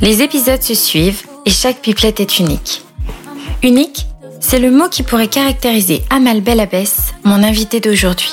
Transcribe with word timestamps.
Les 0.00 0.22
épisodes 0.22 0.62
se 0.62 0.74
suivent 0.74 1.22
et 1.44 1.50
chaque 1.50 1.80
pipelette 1.80 2.20
est 2.20 2.38
unique. 2.38 2.82
Unique, 3.64 4.06
c'est 4.40 4.60
le 4.60 4.70
mot 4.70 4.88
qui 4.88 5.02
pourrait 5.02 5.26
caractériser 5.26 6.04
Amal 6.08 6.40
Belabès, 6.40 7.14
mon 7.24 7.42
invitée 7.42 7.80
d'aujourd'hui. 7.80 8.30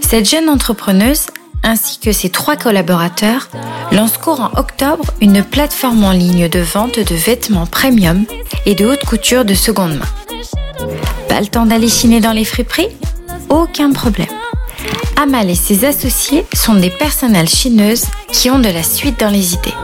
Cette 0.00 0.30
jeune 0.30 0.48
entrepreneuse, 0.48 1.26
ainsi 1.64 1.98
que 1.98 2.12
ses 2.12 2.30
trois 2.30 2.54
collaborateurs, 2.54 3.48
lance 3.90 4.16
courant 4.16 4.52
octobre 4.56 5.04
une 5.20 5.42
plateforme 5.42 6.04
en 6.04 6.12
ligne 6.12 6.48
de 6.48 6.60
vente 6.60 7.00
de 7.00 7.14
vêtements 7.14 7.66
premium 7.66 8.24
et 8.64 8.76
de 8.76 8.86
haute 8.86 9.04
couture 9.04 9.44
de 9.44 9.54
seconde 9.54 9.98
main. 9.98 10.86
Pas 11.28 11.40
le 11.40 11.48
temps 11.48 11.66
d'aller 11.66 11.88
chiner 11.88 12.20
dans 12.20 12.32
les 12.32 12.44
friperies? 12.44 12.96
Aucun 13.48 13.90
problème. 13.92 14.28
Amal 15.16 15.50
et 15.50 15.54
ses 15.56 15.84
associés 15.84 16.44
sont 16.54 16.74
des 16.74 16.90
personnels 16.90 17.48
chineuses 17.48 18.06
qui 18.30 18.50
ont 18.50 18.58
de 18.60 18.68
la 18.68 18.82
suite 18.84 19.18
dans 19.18 19.30
les 19.30 19.54
idées. 19.54 19.74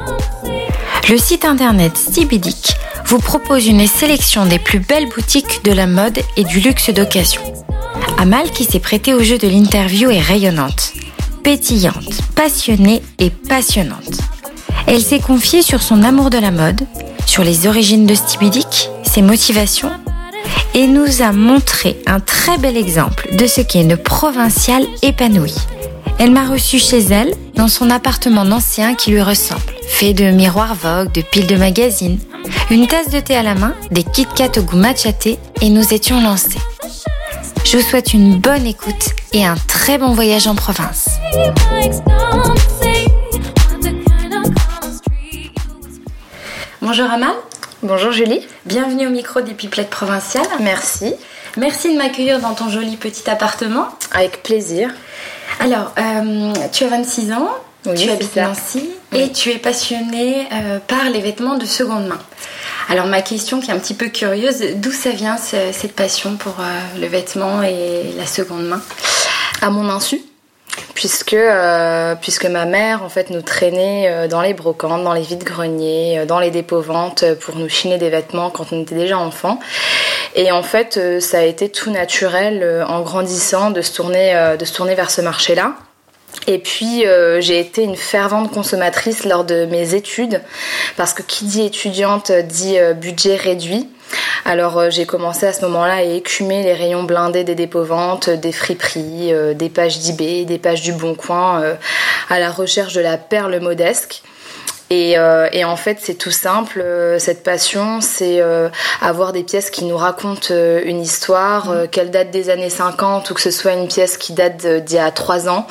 Le 1.08 1.16
site 1.16 1.44
internet 1.44 1.96
Stibidic 1.96 2.74
vous 3.06 3.18
propose 3.18 3.66
une 3.66 3.86
sélection 3.86 4.46
des 4.46 4.58
plus 4.58 4.78
belles 4.78 5.08
boutiques 5.08 5.64
de 5.64 5.72
la 5.72 5.86
mode 5.86 6.20
et 6.36 6.44
du 6.44 6.60
luxe 6.60 6.90
d'occasion. 6.90 7.40
Amal, 8.18 8.50
qui 8.50 8.64
s'est 8.64 8.78
prêtée 8.78 9.14
au 9.14 9.22
jeu 9.22 9.38
de 9.38 9.48
l'interview, 9.48 10.10
est 10.10 10.20
rayonnante, 10.20 10.92
pétillante, 11.42 12.20
passionnée 12.36 13.02
et 13.18 13.30
passionnante. 13.30 14.20
Elle 14.86 15.02
s'est 15.02 15.20
confiée 15.20 15.62
sur 15.62 15.82
son 15.82 16.02
amour 16.02 16.30
de 16.30 16.38
la 16.38 16.50
mode, 16.50 16.82
sur 17.26 17.42
les 17.42 17.66
origines 17.66 18.06
de 18.06 18.14
Stibidic, 18.14 18.90
ses 19.02 19.22
motivations, 19.22 19.92
et 20.74 20.86
nous 20.86 21.22
a 21.22 21.32
montré 21.32 22.00
un 22.06 22.20
très 22.20 22.58
bel 22.58 22.76
exemple 22.76 23.34
de 23.34 23.46
ce 23.46 23.60
qu'est 23.60 23.82
une 23.82 23.96
provinciale 23.96 24.86
épanouie. 25.02 25.56
Elle 26.18 26.30
m'a 26.30 26.46
reçue 26.46 26.78
chez 26.78 27.00
elle, 27.00 27.34
dans 27.54 27.68
son 27.68 27.90
appartement 27.90 28.42
ancien 28.42 28.94
qui 28.94 29.10
lui 29.10 29.22
ressemble, 29.22 29.60
fait 29.90 30.14
de 30.14 30.30
miroirs 30.30 30.74
Vogue, 30.74 31.12
de 31.12 31.20
piles 31.20 31.46
de 31.46 31.56
magazines, 31.56 32.18
une 32.70 32.86
tasse 32.86 33.10
de 33.10 33.20
thé 33.20 33.36
à 33.36 33.42
la 33.42 33.54
main, 33.54 33.74
des 33.90 34.04
Kit 34.04 34.26
Kat 34.34 34.52
au 34.56 34.62
goût 34.62 34.76
matchaté, 34.76 35.38
et 35.60 35.68
nous 35.68 35.92
étions 35.92 36.22
lancés. 36.22 36.58
Je 37.64 37.76
vous 37.76 37.82
souhaite 37.82 38.14
une 38.14 38.38
bonne 38.38 38.66
écoute 38.66 39.10
et 39.32 39.44
un 39.44 39.56
très 39.66 39.98
bon 39.98 40.14
voyage 40.14 40.46
en 40.46 40.54
province. 40.54 41.10
Bonjour 46.80 47.10
Amal. 47.10 47.34
Bonjour 47.82 48.12
Julie. 48.12 48.46
Bienvenue 48.64 49.06
au 49.06 49.10
micro 49.10 49.42
des 49.42 49.52
Pipelettes 49.52 49.90
Provinciales. 49.90 50.46
Merci. 50.60 51.14
Merci 51.58 51.92
de 51.92 51.98
m'accueillir 51.98 52.40
dans 52.40 52.54
ton 52.54 52.70
joli 52.70 52.96
petit 52.96 53.28
appartement. 53.28 53.88
Avec 54.12 54.42
plaisir. 54.42 54.90
Alors, 55.58 55.92
euh, 55.98 56.52
tu 56.72 56.84
as 56.84 56.88
26 56.88 57.32
ans, 57.32 57.50
Oui, 57.86 57.94
tu 57.94 58.10
habites 58.10 58.34
ça. 58.34 58.42
Nancy 58.42 58.90
et 59.12 59.30
tu 59.32 59.50
es 59.50 59.58
passionnée 59.58 60.46
euh, 60.52 60.78
par 60.86 61.04
les 61.10 61.20
vêtements 61.20 61.56
de 61.56 61.64
seconde 61.64 62.06
main. 62.06 62.18
Alors 62.88 63.06
ma 63.06 63.22
question 63.22 63.60
qui 63.60 63.70
est 63.70 63.74
un 63.74 63.78
petit 63.78 63.94
peu 63.94 64.08
curieuse, 64.08 64.62
d'où 64.76 64.92
ça 64.92 65.10
vient 65.10 65.36
ce- 65.38 65.72
cette 65.72 65.94
passion 65.94 66.36
pour 66.36 66.56
euh, 66.60 67.00
le 67.00 67.06
vêtement 67.06 67.62
et 67.62 68.12
la 68.18 68.26
seconde 68.26 68.66
main? 68.66 68.82
À 69.62 69.70
mon 69.70 69.88
insu, 69.88 70.20
puisque, 70.94 71.34
euh, 71.34 72.14
puisque 72.20 72.46
ma 72.46 72.64
mère 72.66 73.02
en 73.02 73.08
fait 73.08 73.30
nous 73.30 73.42
traînait 73.42 74.28
dans 74.28 74.42
les 74.42 74.54
brocantes, 74.54 75.02
dans 75.04 75.12
les 75.14 75.22
vides-greniers, 75.22 76.20
euh, 76.20 76.26
dans 76.26 76.38
les 76.38 76.50
dépôts-ventes 76.50 77.22
euh, 77.22 77.34
pour 77.34 77.56
nous 77.56 77.68
chiner 77.68 77.96
des 77.98 78.10
vêtements 78.10 78.50
quand 78.50 78.72
on 78.72 78.82
était 78.82 78.94
déjà 78.94 79.18
enfant. 79.18 79.58
Et 80.34 80.52
en 80.52 80.62
fait, 80.62 81.20
ça 81.20 81.38
a 81.38 81.42
été 81.42 81.70
tout 81.70 81.90
naturel 81.90 82.84
en 82.86 83.00
grandissant 83.00 83.70
de 83.70 83.82
se 83.82 83.92
tourner, 83.92 84.54
de 84.58 84.64
se 84.64 84.72
tourner 84.72 84.94
vers 84.94 85.10
ce 85.10 85.20
marché-là. 85.20 85.74
Et 86.46 86.58
puis 86.58 87.06
euh, 87.06 87.40
j'ai 87.40 87.60
été 87.60 87.82
une 87.82 87.96
fervente 87.96 88.50
consommatrice 88.50 89.24
lors 89.24 89.44
de 89.44 89.66
mes 89.66 89.94
études 89.94 90.40
parce 90.96 91.12
que 91.12 91.22
qui 91.22 91.44
dit 91.44 91.62
étudiante 91.62 92.32
dit 92.32 92.78
euh, 92.78 92.94
budget 92.94 93.36
réduit. 93.36 93.88
Alors 94.44 94.78
euh, 94.78 94.90
j'ai 94.90 95.06
commencé 95.06 95.46
à 95.46 95.52
ce 95.52 95.62
moment-là 95.62 95.94
à 95.94 96.02
écumer 96.02 96.62
les 96.62 96.72
rayons 96.72 97.04
blindés 97.04 97.44
des 97.44 97.54
dépôts-ventes, 97.54 98.28
euh, 98.28 98.36
des 98.36 98.52
friperies, 98.52 99.32
euh, 99.32 99.54
des 99.54 99.68
pages 99.68 100.00
d'eBay, 100.00 100.44
des 100.44 100.58
pages 100.58 100.82
du 100.82 100.92
Bon 100.92 101.14
Coin 101.14 101.62
à 102.28 102.38
la 102.38 102.50
recherche 102.50 102.92
de 102.94 103.00
la 103.00 103.16
perle 103.16 103.58
modesque. 103.60 104.22
Et, 104.92 105.16
euh, 105.16 105.48
et 105.52 105.64
en 105.64 105.76
fait, 105.76 105.98
c'est 106.00 106.14
tout 106.14 106.32
simple. 106.32 106.80
euh, 106.80 107.20
cette 107.20 107.44
passion, 107.44 108.00
c'est 108.00 108.40
euh, 108.40 108.68
avoir 109.00 109.32
des 109.32 109.44
pièces 109.44 109.70
qui 109.70 109.84
nous 109.84 109.96
racontent 109.96 110.52
une 110.52 111.00
histoire, 111.00 111.70
euh, 111.70 111.86
qu'elle 111.86 112.10
date 112.10 112.32
des 112.32 112.50
années 112.50 112.70
50 112.70 113.30
ou 113.30 113.34
que 113.34 113.40
ce 113.40 113.52
soit 113.52 113.72
une 113.74 113.86
pièce 113.86 114.16
qui 114.16 114.32
date 114.32 114.66
d'il 114.66 114.96
y 114.96 114.98
a 114.98 115.10
3 115.12 115.48
ans. 115.48 115.66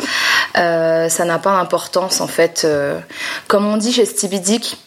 Ça 0.56 1.26
n'a 1.26 1.38
pas 1.40 1.52
d'importance 1.58 2.22
en 2.22 2.28
fait. 2.28 2.66
comme 3.48 3.66
on 3.66 3.78
dit 3.78 3.92
chez 3.92 4.06
Stevie 4.06 4.40
Dick, 4.40 4.78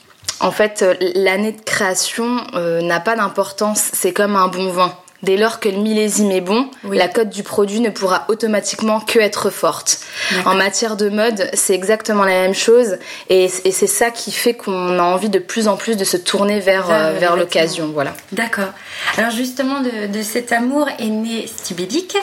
en 0.41 0.50
fait, 0.50 0.84
l'année 1.14 1.53
de 1.53 1.60
création 1.60 2.44
n'a 2.54 3.00
pas 3.00 3.16
d'importance. 3.16 3.91
C'est 3.93 4.12
comme 4.12 4.37
un 4.37 4.49
bon 4.49 4.69
vin. 4.70 4.93
Dès 5.22 5.37
lors 5.37 5.60
que 5.60 5.69
le 5.69 5.77
millésime 5.78 6.33
est 6.33 6.41
bon, 6.41 6.69
Oui. 6.84 6.99
la 6.99 7.06
cote 7.06 7.28
du 7.28 7.44
produit 7.44 7.78
ne 7.81 7.91
pourra 7.91 8.25
automatiquement 8.28 8.99
que 8.99 9.21
être 9.21 9.50
forte. 9.50 10.00
En 10.47 10.55
matière 10.55 10.97
de 10.97 11.09
mode, 11.09 11.49
c'est 11.55 11.75
exactement 11.75 12.25
la 12.25 12.33
même 12.43 12.55
chose 12.55 12.97
et, 13.28 13.44
et 13.65 13.71
c'est 13.71 13.87
ça 13.87 14.11
qui 14.11 14.32
fait 14.32 14.55
qu'on 14.55 14.99
a 14.99 15.03
envie 15.03 15.28
de 15.28 15.38
plus 15.38 15.69
en 15.69 15.77
plus 15.77 15.97
de 15.97 16.05
se 16.05 16.16
tourner 16.16 16.59
vers, 16.59 16.88
Vers, 16.88 16.97
euh, 16.97 17.12
vers 17.21 17.37
l'occasion. 17.37 17.91
Voilà. 17.94 18.15
D'accord. 18.32 18.71
Alors 19.16 19.31
justement, 19.31 19.81
de, 19.81 20.09
de 20.09 20.22
cet 20.22 20.50
amour 20.53 20.88
est 20.99 21.05
né 21.06 21.47
Stibidic. 21.47 22.16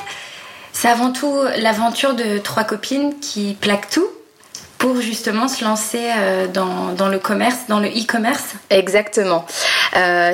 C'est 0.74 0.90
avant 0.90 1.12
tout 1.12 1.34
l'aventure 1.58 2.14
de 2.16 2.38
trois 2.38 2.64
copines 2.66 3.18
qui 3.20 3.58
plaquent 3.60 3.90
tout 3.90 4.08
pour 4.78 5.02
justement 5.02 5.50
se 5.50 5.64
lancer 5.66 6.00
euh, 6.18 6.48
dans, 6.48 6.94
dans 6.94 7.10
le 7.10 7.20
commerce, 7.20 7.58
dans 7.68 7.80
le 7.82 7.90
e-commerce. 7.90 8.44
Exactement. 8.70 9.46
Euh, 9.96 10.34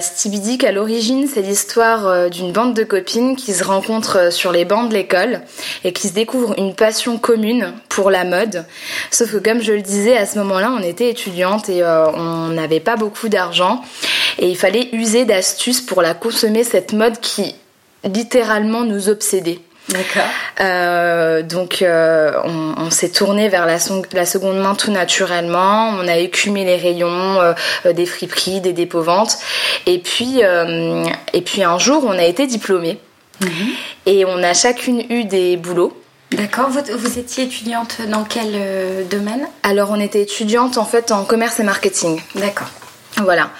à 0.63 0.71
l'origine, 0.71 1.27
c'est 1.31 1.41
l'histoire 1.41 2.07
euh, 2.07 2.29
d'une 2.29 2.51
bande 2.51 2.73
de 2.73 2.83
copines 2.83 3.35
qui 3.35 3.53
se 3.53 3.63
rencontrent 3.63 4.17
euh, 4.17 4.31
sur 4.31 4.51
les 4.51 4.65
bancs 4.65 4.89
de 4.89 4.93
l'école 4.93 5.41
et 5.83 5.93
qui 5.93 6.09
se 6.09 6.13
découvrent 6.13 6.55
une 6.57 6.75
passion 6.75 7.17
commune 7.17 7.73
pour 7.89 8.09
la 8.09 8.23
mode. 8.23 8.65
Sauf 9.11 9.31
que, 9.31 9.37
comme 9.37 9.61
je 9.61 9.73
le 9.73 9.81
disais, 9.81 10.17
à 10.17 10.25
ce 10.25 10.37
moment-là, 10.39 10.71
on 10.77 10.83
était 10.83 11.09
étudiante 11.09 11.69
et 11.69 11.83
euh, 11.83 12.09
on 12.11 12.49
n'avait 12.49 12.79
pas 12.79 12.95
beaucoup 12.95 13.29
d'argent 13.29 13.81
et 14.39 14.49
il 14.49 14.57
fallait 14.57 14.89
user 14.93 15.25
d'astuces 15.25 15.81
pour 15.81 16.01
la 16.01 16.13
consommer, 16.13 16.63
cette 16.63 16.93
mode 16.93 17.19
qui 17.19 17.55
littéralement 18.03 18.83
nous 18.83 19.09
obsédait. 19.09 19.59
D'accord. 19.89 20.23
Euh, 20.61 21.43
donc 21.43 21.81
euh, 21.81 22.33
on, 22.43 22.73
on 22.77 22.89
s'est 22.89 23.09
tourné 23.09 23.49
vers 23.49 23.65
la, 23.67 23.77
seconde 23.77 24.57
main 24.57 24.73
tout 24.73 24.91
naturellement. 24.91 25.89
On 25.89 26.07
a 26.07 26.17
écumé 26.17 26.65
les 26.65 26.77
rayons 26.77 27.39
euh, 27.39 27.53
euh, 27.85 27.93
des 27.93 28.05
friperies, 28.05 28.61
des 28.61 28.73
dépôts-ventes. 28.73 29.37
Et 29.85 29.99
puis 29.99 30.41
et 31.33 31.41
puis 31.41 31.63
un 31.63 31.77
jour, 31.77 32.03
on 32.05 32.17
a 32.17 32.23
été 32.23 32.47
diplômés 32.47 32.97
et 34.05 34.25
on 34.25 34.41
a 34.41 34.53
chacune 34.53 35.03
eu 35.09 35.25
des 35.25 35.57
boulots. 35.57 35.95
D'accord. 36.31 36.69
Vous, 36.69 36.81
vous 36.97 37.19
étiez 37.19 37.43
étudiante 37.43 37.99
dans 38.07 38.23
quel 38.23 39.07
domaine? 39.07 39.47
Alors 39.61 39.91
on 39.91 39.99
était 39.99 40.21
étudiante 40.21 40.77
en 40.77 40.85
fait 40.85 41.11
en 41.11 41.23
commerce 41.23 41.59
et 41.59 41.63
marketing. 41.63 42.19
D'accord. 42.33 42.69
Voilà. 43.17 43.51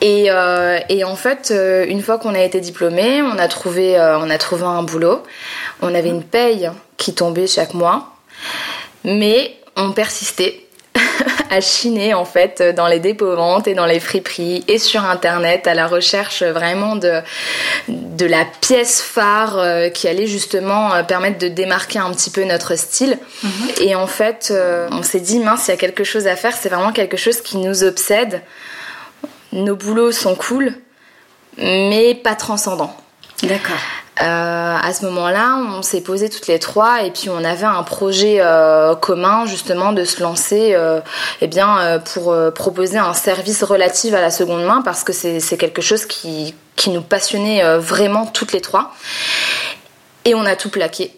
Et, 0.00 0.26
euh, 0.30 0.78
et 0.88 1.04
en 1.04 1.16
fait, 1.16 1.50
euh, 1.50 1.84
une 1.86 2.02
fois 2.02 2.18
qu'on 2.18 2.34
a 2.34 2.40
été 2.40 2.60
diplômé, 2.60 3.22
on 3.22 3.38
a 3.38 3.48
trouvé, 3.48 3.98
euh, 3.98 4.18
on 4.18 4.30
a 4.30 4.38
trouvé 4.38 4.64
un 4.64 4.82
boulot. 4.82 5.22
On 5.82 5.94
avait 5.94 6.08
une 6.08 6.22
paye 6.22 6.70
qui 6.96 7.14
tombait 7.14 7.46
chaque 7.46 7.74
mois, 7.74 8.14
mais 9.04 9.56
on 9.76 9.92
persistait 9.92 10.66
à 11.50 11.60
chiner 11.60 12.14
en 12.14 12.24
fait 12.24 12.62
dans 12.74 12.86
les 12.86 12.98
dépôts 12.98 13.34
ventes 13.36 13.68
et 13.68 13.74
dans 13.74 13.86
les 13.86 14.00
friperies 14.00 14.64
et 14.68 14.78
sur 14.78 15.04
internet 15.04 15.66
à 15.66 15.74
la 15.74 15.86
recherche 15.86 16.42
vraiment 16.42 16.96
de 16.96 17.20
de 17.88 18.26
la 18.26 18.44
pièce 18.60 19.00
phare 19.00 19.58
qui 19.94 20.08
allait 20.08 20.26
justement 20.26 21.02
permettre 21.04 21.38
de 21.38 21.48
démarquer 21.48 21.98
un 21.98 22.10
petit 22.12 22.30
peu 22.30 22.44
notre 22.44 22.76
style. 22.76 23.18
Et 23.80 23.94
en 23.94 24.06
fait, 24.06 24.52
on 24.90 25.02
s'est 25.02 25.20
dit 25.20 25.38
mince, 25.38 25.68
il 25.68 25.70
y 25.70 25.74
a 25.74 25.78
quelque 25.78 26.04
chose 26.04 26.26
à 26.26 26.36
faire, 26.36 26.54
c'est 26.54 26.68
vraiment 26.68 26.92
quelque 26.92 27.16
chose 27.16 27.40
qui 27.40 27.56
nous 27.56 27.82
obsède. 27.82 28.42
Nos 29.52 29.76
boulots 29.76 30.12
sont 30.12 30.34
cool, 30.34 30.74
mais 31.58 32.14
pas 32.14 32.34
transcendants. 32.34 32.96
D'accord. 33.42 33.76
Euh, 34.22 34.76
à 34.76 34.92
ce 34.92 35.06
moment-là, 35.06 35.56
on 35.56 35.80
s'est 35.80 36.02
posé 36.02 36.28
toutes 36.28 36.46
les 36.46 36.58
trois 36.58 37.04
et 37.04 37.10
puis 37.10 37.30
on 37.30 37.42
avait 37.42 37.64
un 37.64 37.82
projet 37.82 38.36
euh, 38.40 38.94
commun 38.94 39.46
justement 39.46 39.92
de 39.92 40.04
se 40.04 40.22
lancer 40.22 40.74
euh, 40.74 41.00
eh 41.40 41.46
bien, 41.46 42.00
pour 42.12 42.36
proposer 42.54 42.98
un 42.98 43.14
service 43.14 43.62
relatif 43.62 44.12
à 44.12 44.20
la 44.20 44.30
seconde 44.30 44.64
main 44.64 44.82
parce 44.82 45.04
que 45.04 45.12
c'est 45.12 45.56
quelque 45.56 45.80
chose 45.80 46.04
qui, 46.04 46.54
qui 46.76 46.90
nous 46.90 47.02
passionnait 47.02 47.78
vraiment 47.78 48.26
toutes 48.26 48.52
les 48.52 48.60
trois. 48.60 48.94
Et 50.26 50.34
on 50.34 50.44
a 50.44 50.54
tout 50.54 50.70
plaqué. 50.70 51.16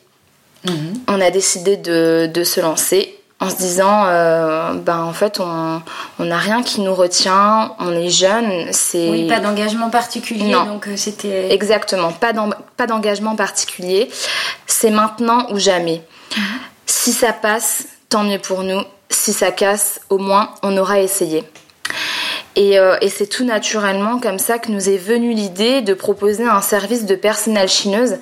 On 1.09 1.21
a 1.21 1.31
décidé 1.33 1.77
de, 1.77 2.31
de 2.33 2.45
se 2.45 2.61
lancer 2.61 3.19
en 3.43 3.51
se 3.51 3.57
disant, 3.57 4.05
euh, 4.07 4.75
ben 4.75 4.99
en 5.01 5.13
fait, 5.13 5.41
on 5.41 5.83
on 6.19 6.25
n'a 6.25 6.39
rien 6.39 6.63
qui 6.63 6.81
nous 6.81 6.95
retient, 6.95 7.75
on 7.81 7.91
est 7.93 8.09
jeune, 8.09 8.73
c'est 8.73 9.11
Oui, 9.11 9.27
pas 9.27 9.41
d'engagement 9.41 9.91
particulier, 9.91 10.51
Non. 10.53 10.65
donc 10.65 10.87
euh, 10.87 10.97
c'était. 10.97 11.53
Exactement, 11.53 12.13
pas 12.13 12.33
d'en- 12.33 12.51
pas 12.77 12.87
d'engagement 12.87 13.35
particulier. 13.35 14.09
C'est 14.67 14.91
maintenant 14.91 15.47
ou 15.51 15.59
jamais. 15.59 16.03
Si 16.87 17.13
ça 17.13 17.33
passe, 17.33 17.85
tant 18.09 18.23
mieux 18.23 18.39
pour 18.39 18.63
nous. 18.63 18.83
Si 19.11 19.33
ça 19.33 19.51
casse, 19.51 20.01
au 20.09 20.19
moins, 20.19 20.51
on 20.63 20.77
aura 20.77 21.01
essayé. 21.01 21.45
Et, 22.55 22.79
euh, 22.79 22.97
et 23.01 23.09
c'est 23.09 23.27
tout 23.27 23.45
naturellement 23.45 24.19
comme 24.19 24.39
ça 24.39 24.59
que 24.59 24.71
nous 24.71 24.89
est 24.91 24.99
venue 24.99 25.33
l'idée 25.33 25.81
de 25.81 25.95
proposer 25.95 26.45
un 26.45 26.61
service 26.61 27.07
de 27.07 27.15
personnel 27.15 27.69
chineuse. 27.69 28.17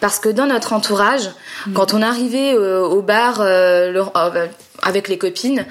Parce 0.00 0.18
que 0.18 0.28
dans 0.28 0.46
notre 0.46 0.72
entourage, 0.72 1.30
mm. 1.66 1.72
quand 1.74 1.94
on 1.94 2.02
arrivait 2.02 2.52
euh, 2.54 2.82
au 2.84 3.00
bar, 3.00 3.36
euh, 3.40 3.92
le, 3.92 4.02
avec 4.86 5.08
les 5.08 5.18
copines, 5.18 5.66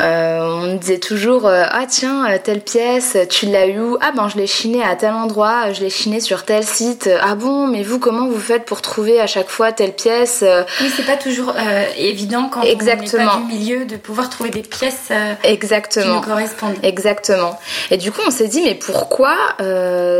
euh, 0.00 0.40
on 0.40 0.74
disait 0.76 0.98
toujours 0.98 1.46
euh, 1.46 1.64
ah 1.68 1.84
tiens 1.86 2.26
euh, 2.26 2.38
telle 2.42 2.62
pièce 2.62 3.16
tu 3.28 3.46
l'as 3.46 3.66
eu 3.66 3.78
où? 3.78 3.98
Ah 4.00 4.12
ben 4.16 4.28
je 4.28 4.38
l'ai 4.38 4.46
chiné 4.46 4.82
à 4.82 4.96
tel 4.96 5.12
endroit 5.12 5.72
je 5.72 5.82
l'ai 5.82 5.90
chiné 5.90 6.20
sur 6.20 6.44
tel 6.44 6.64
site. 6.64 7.10
Ah 7.22 7.34
bon 7.34 7.66
mais 7.66 7.82
vous 7.82 7.98
comment 7.98 8.26
vous 8.26 8.40
faites 8.40 8.64
pour 8.64 8.80
trouver 8.80 9.20
à 9.20 9.26
chaque 9.26 9.50
fois 9.50 9.72
telle 9.72 9.92
pièce 9.92 10.42
oui 10.80 10.90
c'est 10.96 11.04
pas 11.04 11.16
toujours 11.16 11.54
évident 11.98 12.48
quand 12.50 12.62
exactement. 12.62 13.22
on 13.22 13.40
n'est 13.40 13.46
pas 13.46 13.52
du 13.52 13.58
milieu 13.58 13.84
de 13.84 13.96
pouvoir 13.96 14.30
trouver 14.30 14.50
des 14.50 14.62
pièces 14.62 15.10
exactement 15.44 16.20
qui 16.20 16.28
nous 16.28 16.34
correspondent. 16.34 16.76
Exactement. 16.82 17.58
Et 17.90 17.98
du 17.98 18.10
coup 18.10 18.22
on 18.26 18.30
s'est 18.30 18.48
dit 18.48 18.62
mais 18.62 18.74
pourquoi 18.74 19.36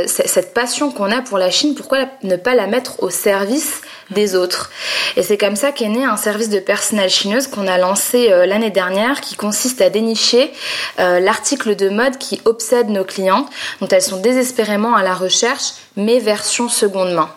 cette 0.06 0.52
passion 0.52 0.90
qu'on 0.90 1.10
a 1.10 1.22
pour 1.22 1.38
la 1.38 1.50
Chine 1.50 1.74
pourquoi 1.74 2.06
ne 2.22 2.36
pas 2.36 2.54
la 2.54 2.66
mettre 2.66 3.02
au 3.02 3.08
service 3.08 3.80
des 4.10 4.34
autres 4.34 4.70
et 5.16 5.22
c'est 5.22 5.38
comme 5.38 5.56
ça 5.56 5.72
qu'est 5.72 5.88
né 5.88 6.04
un 6.04 6.18
service 6.18 6.50
de 6.50 6.58
personnel 6.58 7.08
chineuse 7.08 7.46
qu'on 7.46 7.66
a 7.66 7.78
lancé 7.78 8.30
euh, 8.30 8.44
l'année 8.44 8.70
dernière 8.70 9.22
qui 9.22 9.34
consiste 9.34 9.80
à 9.80 9.88
dénicher 9.88 10.52
euh, 10.98 11.20
l'article 11.20 11.74
de 11.74 11.88
mode 11.88 12.18
qui 12.18 12.42
obsède 12.44 12.90
nos 12.90 13.04
clientes, 13.04 13.48
dont 13.80 13.88
elles 13.88 14.02
sont 14.02 14.20
désespérément 14.20 14.94
à 14.94 15.02
la 15.02 15.14
recherche, 15.14 15.72
mais 15.96 16.18
version 16.18 16.68
seconde 16.68 17.14
main. 17.14 17.30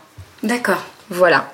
D'accord. 0.44 0.84
Voilà. 1.10 1.50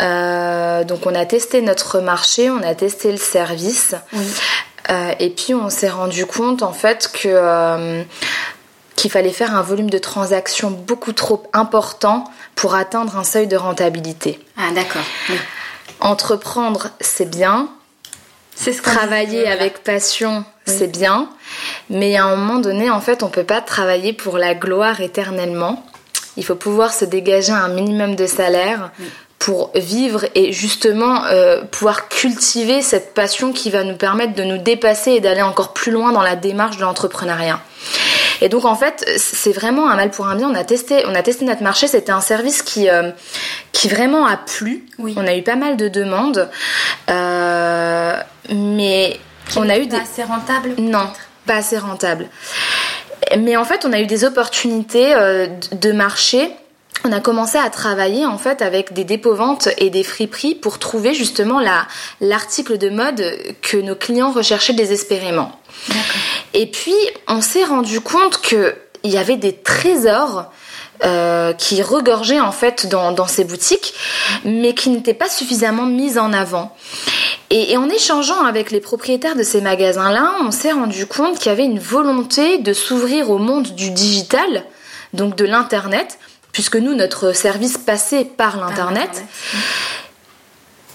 Euh, 0.00 0.84
donc 0.84 1.06
on 1.06 1.14
a 1.14 1.26
testé 1.26 1.62
notre 1.62 1.98
marché, 1.98 2.48
on 2.48 2.62
a 2.62 2.74
testé 2.74 3.10
le 3.10 3.18
service. 3.18 3.94
et 5.20 5.30
puis 5.30 5.54
on 5.54 5.70
s'est 5.70 5.88
rendu 5.88 6.26
compte 6.26 6.62
en 6.62 6.72
fait 6.72 7.10
que 7.12 8.04
qu'il 9.00 9.10
fallait 9.10 9.32
faire 9.32 9.56
un 9.56 9.62
volume 9.62 9.88
de 9.88 9.96
transactions 9.96 10.70
beaucoup 10.70 11.14
trop 11.14 11.42
important 11.54 12.24
pour 12.54 12.74
atteindre 12.74 13.16
un 13.16 13.24
seuil 13.24 13.46
de 13.46 13.56
rentabilité. 13.56 14.38
Ah 14.58 14.72
d'accord. 14.74 15.00
Entreprendre, 16.00 16.88
c'est 17.00 17.30
bien, 17.30 17.70
c'est 18.54 18.74
ce 18.74 18.82
travailler 18.82 19.48
avec 19.48 19.82
passion, 19.82 20.44
c'est 20.66 20.92
bien, 20.92 21.30
mais 21.88 22.16
à 22.18 22.26
un 22.26 22.36
moment 22.36 22.58
donné, 22.58 22.90
en 22.90 23.00
fait, 23.00 23.22
on 23.22 23.30
peut 23.30 23.44
pas 23.44 23.62
travailler 23.62 24.12
pour 24.12 24.36
la 24.36 24.54
gloire 24.54 25.00
éternellement. 25.00 25.82
Il 26.36 26.44
faut 26.44 26.54
pouvoir 26.54 26.92
se 26.92 27.06
dégager 27.06 27.52
un 27.52 27.68
minimum 27.68 28.16
de 28.16 28.26
salaire 28.26 28.90
pour 29.38 29.70
vivre 29.74 30.26
et 30.34 30.52
justement 30.52 31.24
euh, 31.24 31.62
pouvoir 31.62 32.10
cultiver 32.10 32.82
cette 32.82 33.14
passion 33.14 33.54
qui 33.54 33.70
va 33.70 33.82
nous 33.82 33.96
permettre 33.96 34.34
de 34.34 34.44
nous 34.44 34.58
dépasser 34.58 35.12
et 35.12 35.20
d'aller 35.20 35.40
encore 35.40 35.72
plus 35.72 35.90
loin 35.90 36.12
dans 36.12 36.22
la 36.22 36.36
démarche 36.36 36.76
de 36.76 36.82
l'entrepreneuriat. 36.82 37.60
Et 38.40 38.48
donc 38.48 38.64
en 38.64 38.74
fait, 38.74 39.04
c'est 39.16 39.52
vraiment 39.52 39.88
un 39.88 39.96
mal 39.96 40.10
pour 40.10 40.26
un 40.26 40.36
bien. 40.36 40.50
On 40.50 40.54
a 40.54 40.64
testé, 40.64 41.04
on 41.06 41.14
a 41.14 41.22
testé 41.22 41.44
notre 41.44 41.62
marché. 41.62 41.86
C'était 41.86 42.12
un 42.12 42.20
service 42.20 42.62
qui, 42.62 42.88
euh, 42.88 43.10
qui 43.72 43.88
vraiment 43.88 44.26
a 44.26 44.36
plu. 44.36 44.86
On 44.98 45.26
a 45.26 45.36
eu 45.36 45.42
pas 45.42 45.56
mal 45.56 45.76
de 45.76 45.88
demandes, 45.88 46.48
euh, 47.10 48.16
mais 48.52 49.18
on 49.56 49.68
a 49.68 49.78
eu 49.78 49.88
pas 49.88 50.02
assez 50.02 50.22
rentable. 50.22 50.74
Non, 50.78 51.08
pas 51.46 51.56
assez 51.56 51.78
rentable. 51.78 52.28
Mais 53.38 53.56
en 53.56 53.64
fait, 53.64 53.84
on 53.84 53.92
a 53.92 54.00
eu 54.00 54.06
des 54.06 54.24
opportunités 54.24 55.14
euh, 55.14 55.46
de 55.72 55.92
marché 55.92 56.50
on 57.04 57.12
a 57.12 57.20
commencé 57.20 57.56
à 57.56 57.70
travailler 57.70 58.26
en 58.26 58.36
fait 58.36 58.62
avec 58.62 58.92
des 58.92 59.04
dépôts-ventes 59.04 59.68
et 59.78 59.90
des 59.90 60.04
friperies 60.04 60.54
pour 60.54 60.78
trouver 60.78 61.14
justement 61.14 61.58
la, 61.58 61.86
l'article 62.20 62.76
de 62.76 62.90
mode 62.90 63.24
que 63.62 63.78
nos 63.78 63.94
clients 63.94 64.32
recherchaient 64.32 64.74
désespérément. 64.74 65.52
Et 66.54 66.66
puis 66.66 66.94
on 67.28 67.40
s'est 67.40 67.64
rendu 67.64 68.00
compte 68.00 68.40
qu'il 68.40 68.74
y 69.04 69.16
avait 69.16 69.36
des 69.36 69.54
trésors 69.54 70.50
euh, 71.02 71.54
qui 71.54 71.80
regorgeaient 71.80 72.40
en 72.40 72.52
fait 72.52 72.86
dans, 72.86 73.26
ces 73.26 73.44
boutiques, 73.44 73.94
mais 74.44 74.74
qui 74.74 74.90
n'étaient 74.90 75.14
pas 75.14 75.30
suffisamment 75.30 75.86
mis 75.86 76.18
en 76.18 76.32
avant. 76.32 76.76
Et, 77.48 77.72
et, 77.72 77.76
en 77.78 77.88
échangeant 77.88 78.44
avec 78.44 78.70
les 78.70 78.80
propriétaires 78.80 79.34
de 79.34 79.42
ces 79.42 79.62
magasins-là, 79.62 80.34
on 80.42 80.50
s'est 80.50 80.72
rendu 80.72 81.06
compte 81.06 81.38
qu'il 81.38 81.46
y 81.46 81.52
avait 81.52 81.64
une 81.64 81.78
volonté 81.78 82.58
de 82.58 82.74
s'ouvrir 82.74 83.30
au 83.30 83.38
monde 83.38 83.74
du 83.74 83.90
digital, 83.90 84.64
donc 85.14 85.36
de 85.36 85.46
l'internet, 85.46 86.18
puisque 86.52 86.76
nous, 86.76 86.94
notre 86.94 87.32
service 87.34 87.78
passait 87.78 88.26
par 88.26 88.58
l'Internet. 88.58 89.24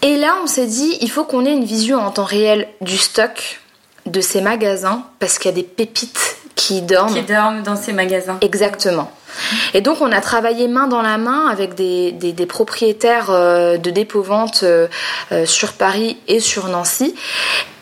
Et 0.03 0.17
là, 0.17 0.35
on 0.43 0.45
s'est 0.45 0.67
dit, 0.67 0.99
il 1.01 1.09
faut 1.09 1.23
qu'on 1.23 1.45
ait 1.45 1.53
une 1.53 1.65
vision 1.65 1.99
en 1.99 2.11
temps 2.11 2.25
réel 2.25 2.67
du 2.81 2.95
stock 2.95 3.59
de 4.05 4.21
ces 4.21 4.41
magasins, 4.41 5.03
parce 5.19 5.39
qu'il 5.39 5.51
y 5.51 5.53
a 5.53 5.55
des 5.55 5.63
pépites 5.63 6.37
qui 6.55 6.81
dorment. 6.81 7.13
Qui 7.13 7.21
dorment 7.21 7.63
dans 7.63 7.75
ces 7.75 7.93
magasins. 7.93 8.37
Exactement. 8.41 9.11
Et 9.73 9.81
donc 9.81 10.01
on 10.01 10.11
a 10.11 10.21
travaillé 10.21 10.67
main 10.67 10.87
dans 10.87 11.01
la 11.01 11.17
main 11.17 11.47
avec 11.47 11.75
des, 11.75 12.11
des, 12.11 12.45
propriétaires 12.45 13.29
euh, 13.29 13.77
de 13.77 13.89
dépôt-vente 13.89 14.61
euh, 14.63 14.87
euh, 15.31 15.45
sur 15.45 15.73
Paris 15.73 16.17
et 16.27 16.39
sur 16.39 16.67
Nancy. 16.67 17.15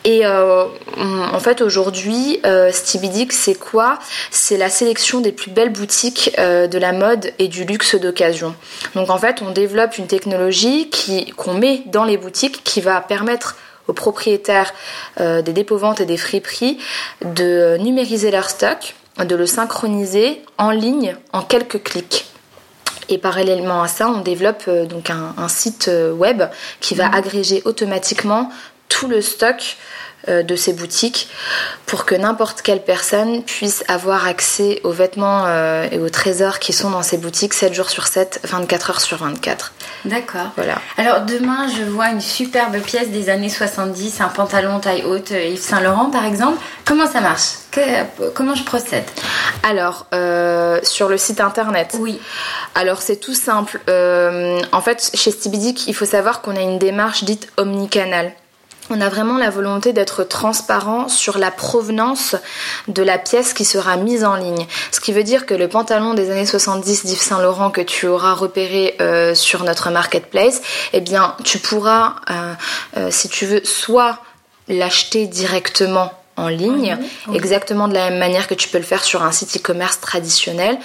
Et 0.06 0.28
en 0.28 1.40
fait 1.40 1.62
aujourd'hui, 1.62 2.42
euh, 2.46 2.72
c'est 2.74 3.58
quoi? 3.58 4.00
C'est 4.32 4.58
la 4.58 4.68
sélection 4.70 5.22
des 5.22 5.32
plus 5.32 5.50
belles 5.50 5.72
boutiques 5.72 6.30
de 6.38 6.78
la 6.78 6.92
mode 6.92 7.32
et 7.40 7.48
du 7.48 7.64
luxe 7.64 7.96
d'occasion. 7.96 8.54
Donc 8.96 9.10
en 9.10 9.18
fait, 9.18 9.42
on 9.42 9.52
développe 9.52 9.98
une 9.98 10.08
technologie 10.08 10.90
qui 10.90 11.28
qu'on 11.38 11.54
met 11.54 11.84
dans 11.86 12.04
les 12.04 12.18
boutiques 12.18 12.66
qui 12.66 12.82
va 12.82 13.00
permettre 13.00 13.56
aux 13.88 13.94
propriétaires 13.94 14.74
des 15.20 15.42
dépôts-ventes 15.42 16.00
et 16.02 16.06
des 16.06 16.18
friperies 16.18 16.78
de 17.22 17.78
numériser 17.78 18.32
leur 18.32 18.50
stock 18.50 18.96
de 19.18 19.36
le 19.36 19.46
synchroniser 19.46 20.42
en 20.58 20.72
ligne 20.72 21.16
en 21.32 21.42
quelques 21.42 21.84
clics. 21.84 22.26
Et 23.10 23.18
parallèlement 23.18 23.84
à 23.84 23.88
ça, 23.88 24.10
on 24.10 24.22
développe 24.22 24.64
euh, 24.68 24.86
donc 24.86 25.10
un, 25.10 25.48
site 25.50 25.88
euh, 25.88 26.14
web 26.14 26.44
qui 26.80 26.96
va 26.96 27.10
mmh. 27.10 27.16
agréger 27.16 27.62
automatiquement 27.66 28.50
tout 28.88 29.08
le 29.08 29.22
stock 29.22 29.58
euh, 29.58 30.13
de 30.28 30.56
ces 30.56 30.74
boutiques 30.74 31.28
pour 31.86 32.06
que 32.06 32.16
n'importe 32.16 32.62
quelle 32.62 32.84
personne 32.84 33.44
puisse 33.44 33.84
avoir 33.88 34.26
accès 34.26 34.80
aux 34.84 34.92
vêtements 34.92 35.44
euh, 35.46 35.88
et 35.92 36.00
aux 36.00 36.10
trésors 36.10 36.60
qui 36.60 36.74
sont 36.74 36.90
dans 36.90 37.04
ces 37.04 37.18
boutiques 37.18 37.54
7 37.54 37.74
jours 37.74 37.90
sur 37.90 38.08
7, 38.08 38.40
24 38.46 38.90
heures 38.90 39.02
sur 39.02 39.18
24. 39.18 39.74
D'accord. 40.06 40.52
Voilà. 40.56 40.80
Alors 40.98 41.22
demain, 41.22 41.68
je 41.68 41.84
vois 41.84 42.10
une 42.10 42.22
superbe 42.22 42.80
pièce 42.80 43.10
des 43.10 43.30
années 43.30 43.50
70, 43.50 44.22
un 44.22 44.30
pantalon 44.30 44.80
taille 44.80 45.04
haute 45.04 45.32
euh, 45.32 45.46
Yves 45.46 45.62
Saint 45.62 45.82
Laurent 45.82 46.10
par 46.10 46.26
exemple. 46.26 46.58
Comment 46.86 47.06
ça 47.06 47.22
marche? 47.22 47.44
Comment 48.36 48.54
je 48.54 48.64
procède? 48.64 49.06
Alors, 49.64 50.06
sur 50.84 51.10
le 51.10 51.18
site 51.18 51.42
internet. 51.42 51.96
Oui. 52.00 52.20
Alors 52.76 53.02
c'est 53.02 53.16
tout 53.16 53.34
simple. 53.34 53.80
en 53.88 54.82
fait, 54.82 55.12
chez 55.16 55.32
Stibidic, 55.32 55.88
il 55.88 55.96
faut 55.96 56.06
savoir 56.06 56.42
qu'on 56.42 56.56
a 56.56 56.62
une 56.62 56.78
démarche 56.78 57.24
dite 57.24 57.50
omnicanal 57.58 58.32
on 58.90 59.00
a 59.02 59.10
vraiment 59.10 59.38
la 59.38 59.50
volonté 59.50 59.94
d'être 59.94 60.24
transparent 60.24 61.08
sur 61.08 61.38
la 61.38 61.52
provenance 61.52 62.36
de 62.88 63.02
la 63.02 63.18
pièce 63.18 63.54
qui 63.54 63.66
sera 63.66 63.96
mise 63.98 64.24
en 64.24 64.36
ligne. 64.36 64.68
Ce 64.92 65.00
qui 65.00 65.14
veut 65.14 65.24
dire 65.24 65.46
que 65.46 65.54
le 65.54 65.68
pantalon 65.68 66.14
des 66.14 66.30
années 66.30 66.46
70 66.46 67.06
d'Yves 67.06 67.22
Saint 67.22 67.42
Laurent 67.42 67.72
que 67.72 67.82
tu 67.82 68.08
auras 68.08 68.34
repéré 68.34 68.96
euh, 69.00 69.36
sur 69.36 69.64
notre 69.64 69.90
marketplace, 69.90 70.62
eh 70.92 71.02
bien 71.02 71.36
tu 71.44 71.60
pourras, 71.60 72.16
euh, 72.30 72.54
euh, 72.98 73.08
si 73.12 73.30
tu 73.30 73.46
veux, 73.46 73.64
soit 73.64 74.20
l'acheter 74.68 75.28
directement 75.28 76.12
en 76.36 76.48
ligne, 76.48 76.98
exactement 77.34 77.88
de 77.88 77.94
la 77.94 78.10
même 78.10 78.18
manière 78.18 78.48
que 78.48 78.56
tu 78.56 78.68
peux 78.68 78.80
le 78.80 78.84
faire 78.84 79.04
sur 79.04 79.22
un 79.22 79.32
site 79.32 79.58
e-commerce 79.58 80.00
traditionnel 80.00 80.80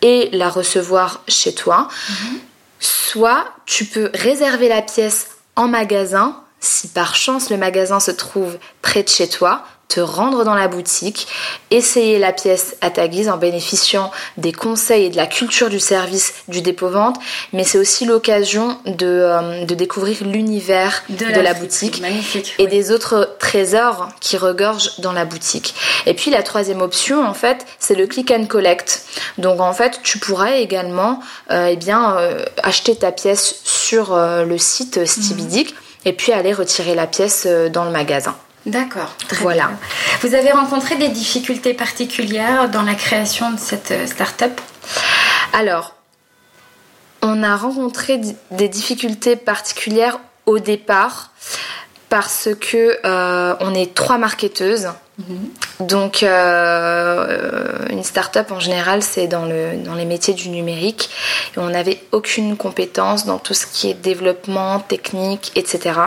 et 0.00 0.30
la 0.32 0.48
recevoir 0.48 1.20
chez 1.28 1.54
toi. 1.54 1.88
Mhm. 2.08 2.38
Soit 2.80 3.44
tu 3.66 3.84
peux 3.84 4.10
réserver 4.14 4.68
la 4.68 4.82
pièce 4.82 5.28
en 5.56 5.68
magasin 5.68 6.36
si 6.64 6.88
par 6.88 7.14
chance 7.14 7.50
le 7.50 7.56
magasin 7.56 8.00
se 8.00 8.10
trouve 8.10 8.58
près 8.82 9.02
de 9.02 9.08
chez 9.08 9.28
toi, 9.28 9.64
te 9.88 10.00
rendre 10.00 10.44
dans 10.44 10.54
la 10.54 10.66
boutique, 10.66 11.28
essayer 11.70 12.18
la 12.18 12.32
pièce 12.32 12.74
à 12.80 12.90
ta 12.90 13.06
guise 13.06 13.28
en 13.28 13.36
bénéficiant 13.36 14.10
des 14.38 14.52
conseils 14.52 15.04
et 15.04 15.10
de 15.10 15.16
la 15.16 15.26
culture 15.26 15.68
du 15.68 15.78
service 15.78 16.34
du 16.48 16.62
dépôt-vente, 16.62 17.16
mais 17.52 17.64
c'est 17.64 17.78
aussi 17.78 18.04
l'occasion 18.04 18.78
de, 18.86 19.06
euh, 19.06 19.64
découvrir 19.66 20.24
l'univers 20.24 21.04
de, 21.10 21.26
la, 21.40 21.54
boutique 21.54 22.02
et 22.58 22.66
des 22.66 22.90
autres 22.90 23.36
trésors 23.38 24.08
qui 24.20 24.36
regorgent 24.36 24.98
dans 24.98 25.12
la 25.12 25.24
boutique. 25.24 25.74
Et 26.06 26.14
puis 26.14 26.30
la 26.30 26.42
troisième 26.42 26.80
option, 26.80 27.24
en 27.24 27.34
fait, 27.34 27.64
c'est 27.78 27.94
le 27.94 28.06
click 28.06 28.30
and 28.30 28.46
collect. 28.46 29.04
Donc 29.38 29.60
en 29.60 29.72
fait, 29.72 30.00
tu 30.02 30.18
pourras 30.18 30.56
également 30.56 31.20
euh, 31.50 31.68
eh 31.70 31.76
bien, 31.76 32.16
euh, 32.16 32.44
acheter 32.62 32.96
ta 32.96 33.12
pièce 33.12 33.60
sur 33.64 34.16
le 34.16 34.58
site 34.58 35.04
Stibidic 35.04 35.74
et 36.04 36.12
puis 36.12 36.32
aller 36.32 36.52
retirer 36.52 36.94
la 36.94 37.06
pièce 37.06 37.44
euh, 37.46 37.68
dans 37.68 37.84
le 37.84 37.90
magasin. 37.90 38.36
D'accord. 38.66 39.14
Voilà. 39.40 39.70
Vous 40.22 40.34
avez 40.34 40.50
rencontré 40.50 40.96
des 40.96 41.08
difficultés 41.08 41.74
particulières 41.74 42.70
dans 42.70 42.82
la 42.82 42.94
création 42.94 43.50
de 43.50 43.58
cette 43.58 43.90
euh, 43.90 44.06
start-up? 44.06 44.58
Alors, 45.52 45.94
on 47.20 47.42
a 47.42 47.56
rencontré 47.56 48.20
des 48.50 48.68
difficultés 48.68 49.36
particulières 49.36 50.18
au 50.46 50.58
départ 50.58 51.30
parce 52.14 52.48
que 52.60 52.96
on 53.60 53.74
est 53.74 53.92
trois 53.92 54.18
marketeuses. 54.18 54.90
Mhm. 55.18 55.50
Donc, 55.80 56.22
une 56.22 58.04
start-up 58.04 58.52
en 58.52 58.60
général, 58.60 59.02
c'est 59.02 59.26
dans, 59.26 59.46
le, 59.46 59.82
dans 59.84 59.96
les 59.96 60.04
métiers 60.04 60.34
du 60.34 60.48
numérique. 60.48 61.10
Et 61.56 61.58
on 61.58 61.70
n'avait 61.70 61.98
aucune 62.12 62.56
compétence 62.56 63.26
dans 63.26 63.38
tout 63.38 63.54
ce 63.54 63.66
qui 63.66 63.90
est 63.90 63.94
développement, 63.94 64.78
technique, 64.78 65.50
etc. 65.56 65.98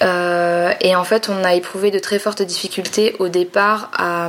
et 0.00 0.96
en 0.96 1.04
fait, 1.04 1.28
on 1.28 1.44
a 1.44 1.54
éprouvé 1.54 1.92
de 1.92 2.00
très 2.00 2.18
fortes 2.18 2.42
difficultés 2.42 3.14
au 3.20 3.28
départ 3.28 3.92
à, 3.96 4.28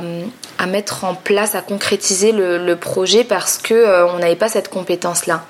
à 0.58 0.66
mettre 0.66 1.04
en 1.04 1.14
place, 1.14 1.54
à 1.54 1.62
concrétiser 1.62 2.32
le, 2.32 2.76
projet 2.76 3.24
parce 3.24 3.58
que 3.58 3.74
euh, 3.74 4.06
on 4.08 4.18
n'avait 4.18 4.36
pas 4.36 4.48
cette 4.48 4.68
compétence-là. 4.68 5.44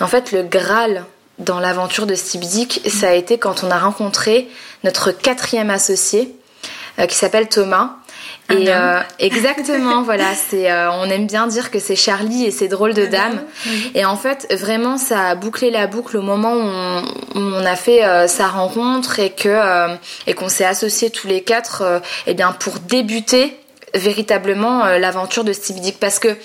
En 0.00 0.06
fait, 0.06 0.32
le 0.32 0.42
Graal 0.42 1.04
dans 1.38 1.60
l'aventure 1.60 2.06
de 2.06 2.14
Stibzik, 2.14 2.80
ça 2.86 3.08
a 3.08 3.12
été 3.12 3.38
quand 3.38 3.64
on 3.64 3.70
a 3.70 3.78
rencontré 3.78 4.48
notre 4.84 5.10
quatrième 5.10 5.70
associé 5.70 6.34
euh, 6.98 7.06
qui 7.06 7.16
s'appelle 7.16 7.48
Thomas. 7.48 7.96
Et 8.50 8.66
euh, 8.68 9.00
exactement, 9.18 10.02
voilà, 10.04 10.34
c'est 10.34 10.70
on 10.70 11.04
aime 11.04 11.26
bien 11.26 11.46
dire 11.46 11.70
que 11.70 11.78
c'est 11.78 11.96
Charlie 11.96 12.44
et 12.44 12.50
c'est 12.50 12.68
drôle 12.68 12.92
de 12.92 13.06
dame. 13.06 13.42
Et 13.94 14.04
en 14.04 14.16
fait, 14.16 14.46
vraiment, 14.50 14.98
ça 14.98 15.28
a 15.28 15.34
bouclé 15.34 15.70
la 15.70 15.86
boucle 15.86 16.18
au 16.18 16.22
moment 16.22 16.52
où 16.52 17.38
on, 17.38 17.64
a 17.64 17.74
fait 17.74 18.28
sa 18.28 18.48
rencontre 18.48 19.18
et 19.18 19.30
que 19.30 19.88
et 20.26 20.34
qu'on 20.34 20.50
s'est 20.50 20.66
associés 20.66 21.08
tous 21.08 21.26
les 21.26 21.40
quatre, 21.40 22.02
et 22.26 22.32
eh 22.32 22.34
bien 22.34 22.52
pour 22.52 22.80
débuter 22.80 23.56
véritablement 23.94 24.84
euh, 24.84 24.98
l'aventure 24.98 25.44
de 25.44 25.52
Stevie 25.52 25.80
Dick 25.80 26.00
parce 26.00 26.18
que 26.18 26.36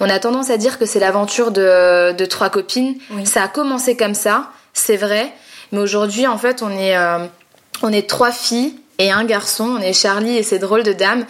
on 0.00 0.08
a 0.08 0.18
tendance 0.18 0.50
à 0.50 0.56
dire 0.56 0.78
que 0.78 0.86
c'est 0.86 1.00
l'aventure 1.00 1.50
de, 1.50 2.12
de, 2.12 2.24
trois 2.26 2.50
copines. 2.50 2.96
Ça 3.24 3.42
a 3.42 3.48
commencé 3.48 3.96
comme 3.96 4.14
ça, 4.14 4.50
c'est 4.72 4.96
vrai, 4.96 5.32
mais 5.72 5.78
aujourd'hui 5.78 6.26
en 6.26 6.38
fait 6.38 6.62
on 6.62 6.70
est 6.70 6.96
euh, 6.96 7.26
on 7.82 7.92
est 7.92 8.08
trois 8.08 8.32
filles 8.32 8.74
et 9.00 9.12
un 9.12 9.24
garçon, 9.24 9.76
on 9.78 9.80
est 9.80 9.92
Charlie 9.92 10.36
et 10.36 10.42
ses 10.42 10.58
drôles 10.58 10.82
de 10.82 10.92
dames. 10.92 11.24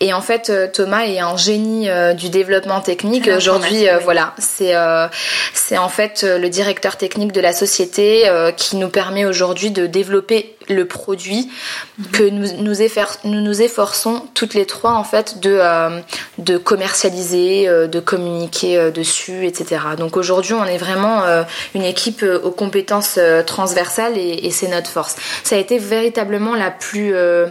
Et 0.00 0.12
en 0.12 0.20
fait, 0.20 0.50
euh, 0.50 0.66
Thomas 0.66 1.04
est 1.04 1.20
un 1.20 1.36
génie 1.36 1.88
euh, 1.88 2.14
du 2.14 2.30
développement 2.30 2.80
technique. 2.80 3.28
Aujourd'hui, 3.28 3.88
euh, 3.88 3.98
voilà, 3.98 4.34
c'est 4.38 4.74
c'est 5.54 5.78
en 5.78 5.88
fait 5.88 6.24
le 6.24 6.48
directeur 6.48 6.96
technique 6.96 7.32
de 7.32 7.40
la 7.40 7.52
société 7.52 8.28
qui 8.56 8.76
nous 8.76 8.88
permet 8.88 9.24
aujourd'hui 9.24 9.70
de 9.70 9.86
développer 9.86 10.56
le 10.68 10.86
produit 10.86 11.50
que 12.12 12.22
nous 12.22 12.46
nous, 12.58 13.62
efforçons 13.62 14.26
toutes 14.34 14.54
les 14.54 14.66
trois 14.66 14.92
en 14.92 15.04
fait 15.04 15.40
de 15.40 15.60
de 16.38 16.56
commercialiser, 16.56 17.66
de 17.66 18.00
communiquer 18.00 18.90
dessus, 18.90 19.46
etc. 19.46 19.80
Donc 19.96 20.16
aujourd'hui, 20.16 20.54
on 20.54 20.64
est 20.64 20.78
vraiment 20.78 21.22
une 21.74 21.84
équipe 21.84 22.24
aux 22.42 22.50
compétences 22.50 23.18
transversales 23.46 24.16
et, 24.16 24.50
c'est 24.50 24.68
notre 24.68 24.90
force. 24.90 25.16
Ça 25.44 25.56
a 25.56 25.58
été 25.58 25.78
véritablement 25.78 26.54
la 26.54 26.70
plus 26.70 27.14
euh, 27.14 27.46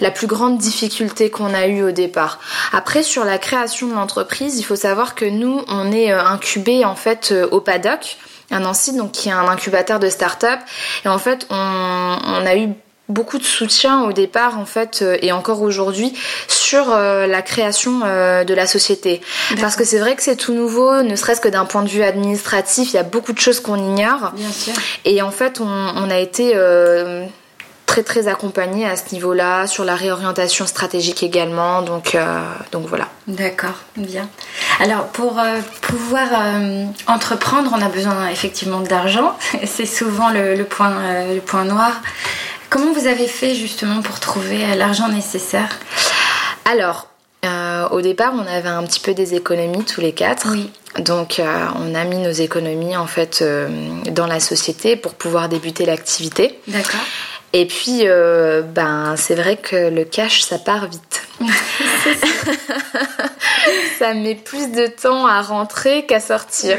la 0.00 0.10
plus 0.12 0.28
grande 0.28 0.58
difficulté 0.58 1.28
qu'on 1.28 1.54
a 1.54 1.66
eue 1.66 1.82
au 1.82 1.90
départ. 1.90 2.38
Après, 2.72 3.02
sur 3.02 3.24
la 3.24 3.36
création 3.36 3.88
de 3.88 3.94
l'entreprise, 3.94 4.58
il 4.58 4.62
faut 4.62 4.76
savoir 4.76 5.16
que 5.16 5.24
nous, 5.24 5.60
on 5.66 5.90
est 5.90 6.12
euh, 6.12 6.22
incubé 6.22 6.84
en 6.84 6.94
fait 6.94 7.30
euh, 7.32 7.48
au 7.50 7.60
Paddock, 7.60 8.16
un 8.50 8.60
Nancy, 8.60 8.96
donc 8.96 9.12
qui 9.12 9.28
est 9.28 9.32
un 9.32 9.48
incubateur 9.48 9.98
de 9.98 10.08
start-up. 10.08 10.58
Et 11.04 11.08
en 11.08 11.18
fait, 11.18 11.46
on, 11.50 11.56
a 11.56 12.56
eu 12.56 12.68
beaucoup 13.08 13.38
de 13.38 13.44
soutien 13.44 14.02
au 14.02 14.12
départ 14.12 14.58
en 14.58 14.66
fait 14.66 15.02
et 15.22 15.32
encore 15.32 15.62
aujourd'hui 15.62 16.12
sur 16.46 16.90
la 16.90 17.42
création 17.42 18.00
de 18.00 18.54
la 18.54 18.66
société 18.66 19.22
parce 19.60 19.76
que 19.76 19.84
c'est 19.84 19.98
vrai 19.98 20.14
que 20.14 20.22
c'est 20.22 20.36
tout 20.36 20.52
nouveau 20.52 21.02
ne 21.02 21.16
serait-ce 21.16 21.40
que 21.40 21.48
d'un 21.48 21.64
point 21.64 21.82
de 21.82 21.88
vue 21.88 22.02
administratif 22.02 22.92
il 22.92 22.96
y 22.96 22.98
a 22.98 23.04
beaucoup 23.04 23.32
de 23.32 23.38
choses 23.38 23.60
qu'on 23.60 23.76
ignore 23.76 24.32
Bien 24.34 24.52
sûr. 24.52 24.74
et 25.06 25.22
en 25.22 25.30
fait 25.30 25.58
on, 25.58 26.10
a 26.10 26.18
été 26.18 26.54
très 28.02 28.18
très 28.18 28.28
accompagné 28.28 28.86
à 28.86 28.96
ce 28.96 29.12
niveau-là, 29.12 29.66
sur 29.66 29.84
la 29.84 29.96
réorientation 29.96 30.66
stratégique 30.66 31.22
également. 31.22 31.82
Donc, 31.82 32.14
euh, 32.14 32.40
donc 32.72 32.86
voilà. 32.86 33.08
D'accord, 33.26 33.74
bien. 33.96 34.28
Alors 34.80 35.06
pour 35.08 35.38
euh, 35.38 35.60
pouvoir 35.82 36.28
euh, 36.32 36.84
entreprendre, 37.06 37.72
on 37.76 37.82
a 37.82 37.88
besoin 37.88 38.28
effectivement 38.28 38.80
d'argent. 38.80 39.36
C'est 39.64 39.86
souvent 39.86 40.30
le, 40.30 40.62
point, 40.64 41.24
le 41.34 41.40
point 41.40 41.64
noir. 41.64 42.00
Comment 42.70 42.92
vous 42.92 43.06
avez 43.06 43.26
fait 43.26 43.54
justement 43.54 44.02
pour 44.02 44.20
trouver 44.20 44.74
l'argent 44.76 45.08
nécessaire? 45.08 45.78
Alors, 46.70 47.08
au 47.90 48.02
départ, 48.02 48.34
on 48.34 48.46
avait 48.46 48.68
un 48.68 48.82
petit 48.84 49.00
peu 49.00 49.14
des 49.14 49.34
économies 49.34 49.84
tous 49.84 50.02
les 50.02 50.12
quatre. 50.12 50.48
Oui. 50.50 50.70
Donc, 50.98 51.40
on 51.40 51.94
a 51.94 52.04
mis 52.04 52.18
nos 52.18 52.30
économies 52.30 52.96
en 52.96 53.06
fait 53.06 53.42
dans 54.10 54.26
la 54.26 54.38
société 54.38 54.96
pour 54.96 55.14
pouvoir 55.14 55.48
débuter 55.48 55.86
l'activité. 55.86 56.58
D'accord. 56.68 57.00
Et 57.52 57.66
puis, 57.66 58.00
euh, 58.04 58.62
ben, 58.62 59.14
c'est 59.16 59.34
vrai 59.34 59.56
que 59.56 59.88
le 59.88 60.04
cash, 60.04 60.42
ça 60.42 60.58
part 60.58 60.86
vite. 60.86 61.22
ça 63.98 64.12
met 64.12 64.34
plus 64.34 64.70
de 64.72 64.86
temps 64.86 65.26
à 65.26 65.40
rentrer 65.40 66.04
qu'à 66.04 66.20
sortir. 66.20 66.76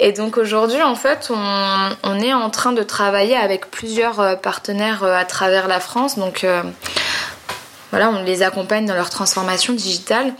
Et 0.00 0.12
donc 0.12 0.38
aujourd'hui, 0.38 0.82
en 0.82 0.94
fait, 0.94 1.28
on, 1.30 1.90
on, 2.04 2.20
est 2.20 2.32
en 2.32 2.48
train 2.48 2.72
de 2.72 2.82
travailler 2.82 3.36
avec 3.36 3.70
plusieurs 3.70 4.20
euh, 4.20 4.34
partenaires 4.34 5.04
euh, 5.04 5.14
à 5.14 5.26
travers 5.26 5.68
la 5.68 5.80
France. 5.80 6.18
Donc 6.18 6.46
voilà, 7.90 8.08
on 8.08 8.22
les 8.22 8.42
accompagne 8.42 8.86
dans 8.86 8.94
leur 8.94 9.10
transformation 9.10 9.74
digitale. 9.74 10.32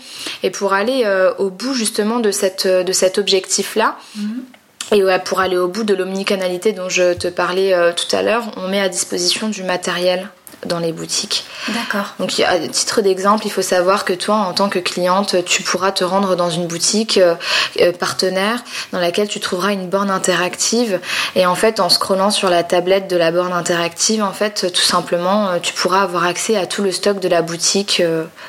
Et 0.42 0.50
pour 0.50 0.72
aller 0.72 1.06
au 1.36 1.50
bout 1.50 1.74
justement 1.74 2.20
de, 2.20 2.30
cette, 2.30 2.66
de 2.66 2.92
cet 2.92 3.18
objectif-là, 3.18 3.98
mhm. 4.16 4.44
Et 4.90 5.02
pour 5.24 5.40
aller 5.40 5.56
au 5.56 5.68
bout 5.68 5.84
de 5.84 5.94
l'omnicanalité 5.94 6.72
dont 6.72 6.88
je 6.88 7.14
te 7.14 7.28
parlais 7.28 7.72
euh, 7.72 7.92
tout 7.92 8.14
à 8.14 8.22
l'heure, 8.22 8.50
on 8.56 8.68
met 8.68 8.80
à 8.80 8.88
disposition 8.88 9.48
du 9.48 9.62
matériel 9.62 10.28
dans 10.66 10.78
les 10.78 10.92
boutiques. 10.92 11.44
D'accord. 11.68 12.14
Donc, 12.18 12.38
à 12.40 12.58
titre 12.68 13.02
d'exemple, 13.02 13.46
il 13.46 13.50
faut 13.50 13.62
savoir 13.62 14.04
que 14.04 14.12
toi, 14.12 14.36
en 14.36 14.52
tant 14.52 14.68
que 14.68 14.78
cliente, 14.78 15.44
tu 15.44 15.62
pourras 15.62 15.92
te 15.92 16.04
rendre 16.04 16.36
dans 16.36 16.50
une 16.50 16.66
boutique 16.66 17.18
euh, 17.18 17.34
euh, 17.80 17.92
partenaire 17.92 18.62
dans 18.92 19.00
laquelle 19.00 19.28
tu 19.28 19.40
trouveras 19.40 19.72
une 19.72 19.88
borne 19.88 20.10
interactive. 20.10 21.00
Et 21.34 21.46
en 21.46 21.54
fait, 21.54 21.80
en 21.80 21.88
scrollant 21.88 22.30
sur 22.30 22.48
la 22.48 22.62
tablette 22.62 23.08
de 23.08 23.16
la 23.16 23.32
borne 23.32 23.52
interactive, 23.52 24.22
en 24.22 24.32
fait, 24.32 24.72
tout 24.72 24.82
simplement, 24.82 25.50
euh, 25.50 25.58
tu 25.60 25.72
pourras 25.72 26.02
avoir 26.02 26.24
accès 26.24 26.56
à 26.56 26.66
tout 26.66 26.82
le 26.82 26.92
stock 26.92 27.18
de 27.18 27.28
la 27.28 27.42
boutique 27.42 28.02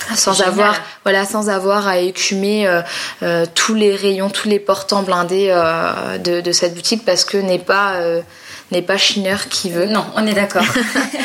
ah, 0.09 0.15
sans 0.15 0.41
avoir, 0.41 0.75
voilà, 1.03 1.25
sans 1.25 1.49
avoir 1.49 1.87
à 1.87 1.97
écumer 1.97 2.69
tous 3.55 3.75
les 3.75 3.95
rayons, 3.95 4.29
tous 4.29 4.47
les 4.47 4.59
portants 4.59 5.03
blindés 5.03 5.47
de, 6.19 6.41
de, 6.41 6.51
cette 6.51 6.75
boutique 6.75 7.05
parce 7.05 7.25
que 7.25 7.37
n'est 7.37 7.59
pas 7.59 7.99
n'est 8.73 8.81
pas 8.81 8.97
Schinner 8.97 9.37
qui 9.49 9.69
veut. 9.69 9.85
Non, 9.85 10.05
on 10.15 10.27
est 10.27 10.33
d'accord. 10.33 10.65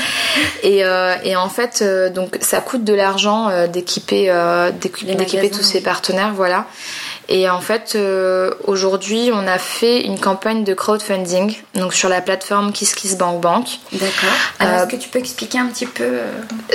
et, 0.63 0.85
euh, 0.85 1.15
et, 1.25 1.35
en 1.35 1.49
fait, 1.49 1.81
euh, 1.83 2.11
donc 2.11 2.39
ça 2.41 2.61
coûte 2.61 2.85
de 2.85 2.95
l'argent 2.95 3.49
euh, 3.49 3.67
d'équiper 3.67 4.33
d'équiper 4.81 5.51
tous 5.51 5.63
ces 5.63 5.81
partenaires, 5.81 6.33
voilà. 6.35 6.67
Et 7.29 7.49
en 7.51 7.61
fait, 7.61 7.93
euh, 7.95 8.55
aujourd'hui, 8.65 9.31
on 9.33 9.47
a 9.47 9.59
fait 9.59 10.01
une 10.01 10.19
campagne 10.19 10.65
de 10.65 10.73
crowdfunding, 10.73 11.57
donc 11.75 11.93
sur 11.93 12.09
la 12.09 12.23
plateforme 12.23 12.73
KissKissBankBank. 12.73 13.67
D'accord. 13.93 14.31
Alors, 14.59 14.81
est-ce 14.81 14.87
que 14.87 14.97
tu 14.97 15.11
peux 15.11 15.19
expliquer 15.19 15.59
un 15.59 15.67
petit 15.67 15.87
peu 15.87 16.21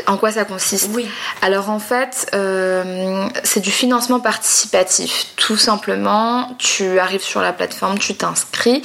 En 0.06 0.18
quoi 0.18 0.32
ça 0.32 0.46
consiste? 0.46 0.90
Oui. 0.94 1.08
Alors, 1.42 1.72
en 1.72 1.80
fait, 1.80 2.32
c'est 3.44 3.60
du 3.62 3.72
financement 3.72 4.20
participatif. 4.20 5.28
Tout 5.38 5.58
simplement, 5.58 6.56
tu 6.60 7.00
arrives 7.00 7.24
sur 7.24 7.42
la 7.42 7.52
plateforme, 7.52 7.98
tu 7.98 8.14
t'inscris, 8.14 8.84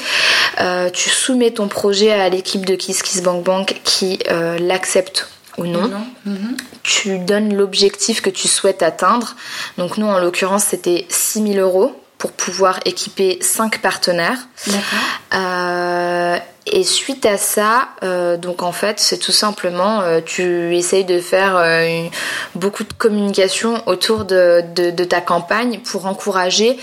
tu 0.95 1.11
soumets 1.11 1.51
ton 1.51 1.69
projet 1.69 2.13
à 2.13 2.31
l'équipe 2.31 2.65
de 2.65 2.77
KissKissBankBank 2.77 3.81
qui 3.85 4.21
l'accepte 4.59 5.29
ou 5.59 5.67
non. 5.67 5.91
Mhm. 6.25 6.57
Tu 6.83 7.19
donnes 7.19 7.55
l'objectif 7.55 8.23
que 8.23 8.31
tu 8.31 8.49
souhaites 8.49 8.83
atteindre. 8.83 9.37
Donc 9.77 9.99
nous, 9.99 10.07
en 10.07 10.19
l'occurrence, 10.19 10.65
c'était 10.65 11.07
6000 11.11 11.59
euros 11.59 11.95
pour 12.19 12.33
pouvoir 12.33 12.81
équiper 12.85 13.39
5 13.41 13.81
partenaires. 13.81 14.49
Euh, 15.35 16.37
et 16.67 16.83
suite 16.83 17.25
à 17.25 17.39
ça, 17.39 17.89
euh, 18.03 18.37
donc 18.37 18.63
en 18.63 18.73
fait, 18.73 18.99
c'est 18.99 19.19
tout 19.19 19.33
simplement, 19.33 20.01
euh, 20.01 20.21
tu 20.25 20.77
essayes 20.77 21.05
de 21.05 21.21
faire 21.21 21.63
beaucoup 22.57 22.85
de 22.85 22.93
communication 22.93 23.83
autour 23.87 24.25
de, 24.25 24.65
de, 24.75 25.05
ta 25.05 25.21
campagne 25.21 25.79
pour 25.81 26.07
encourager 26.07 26.77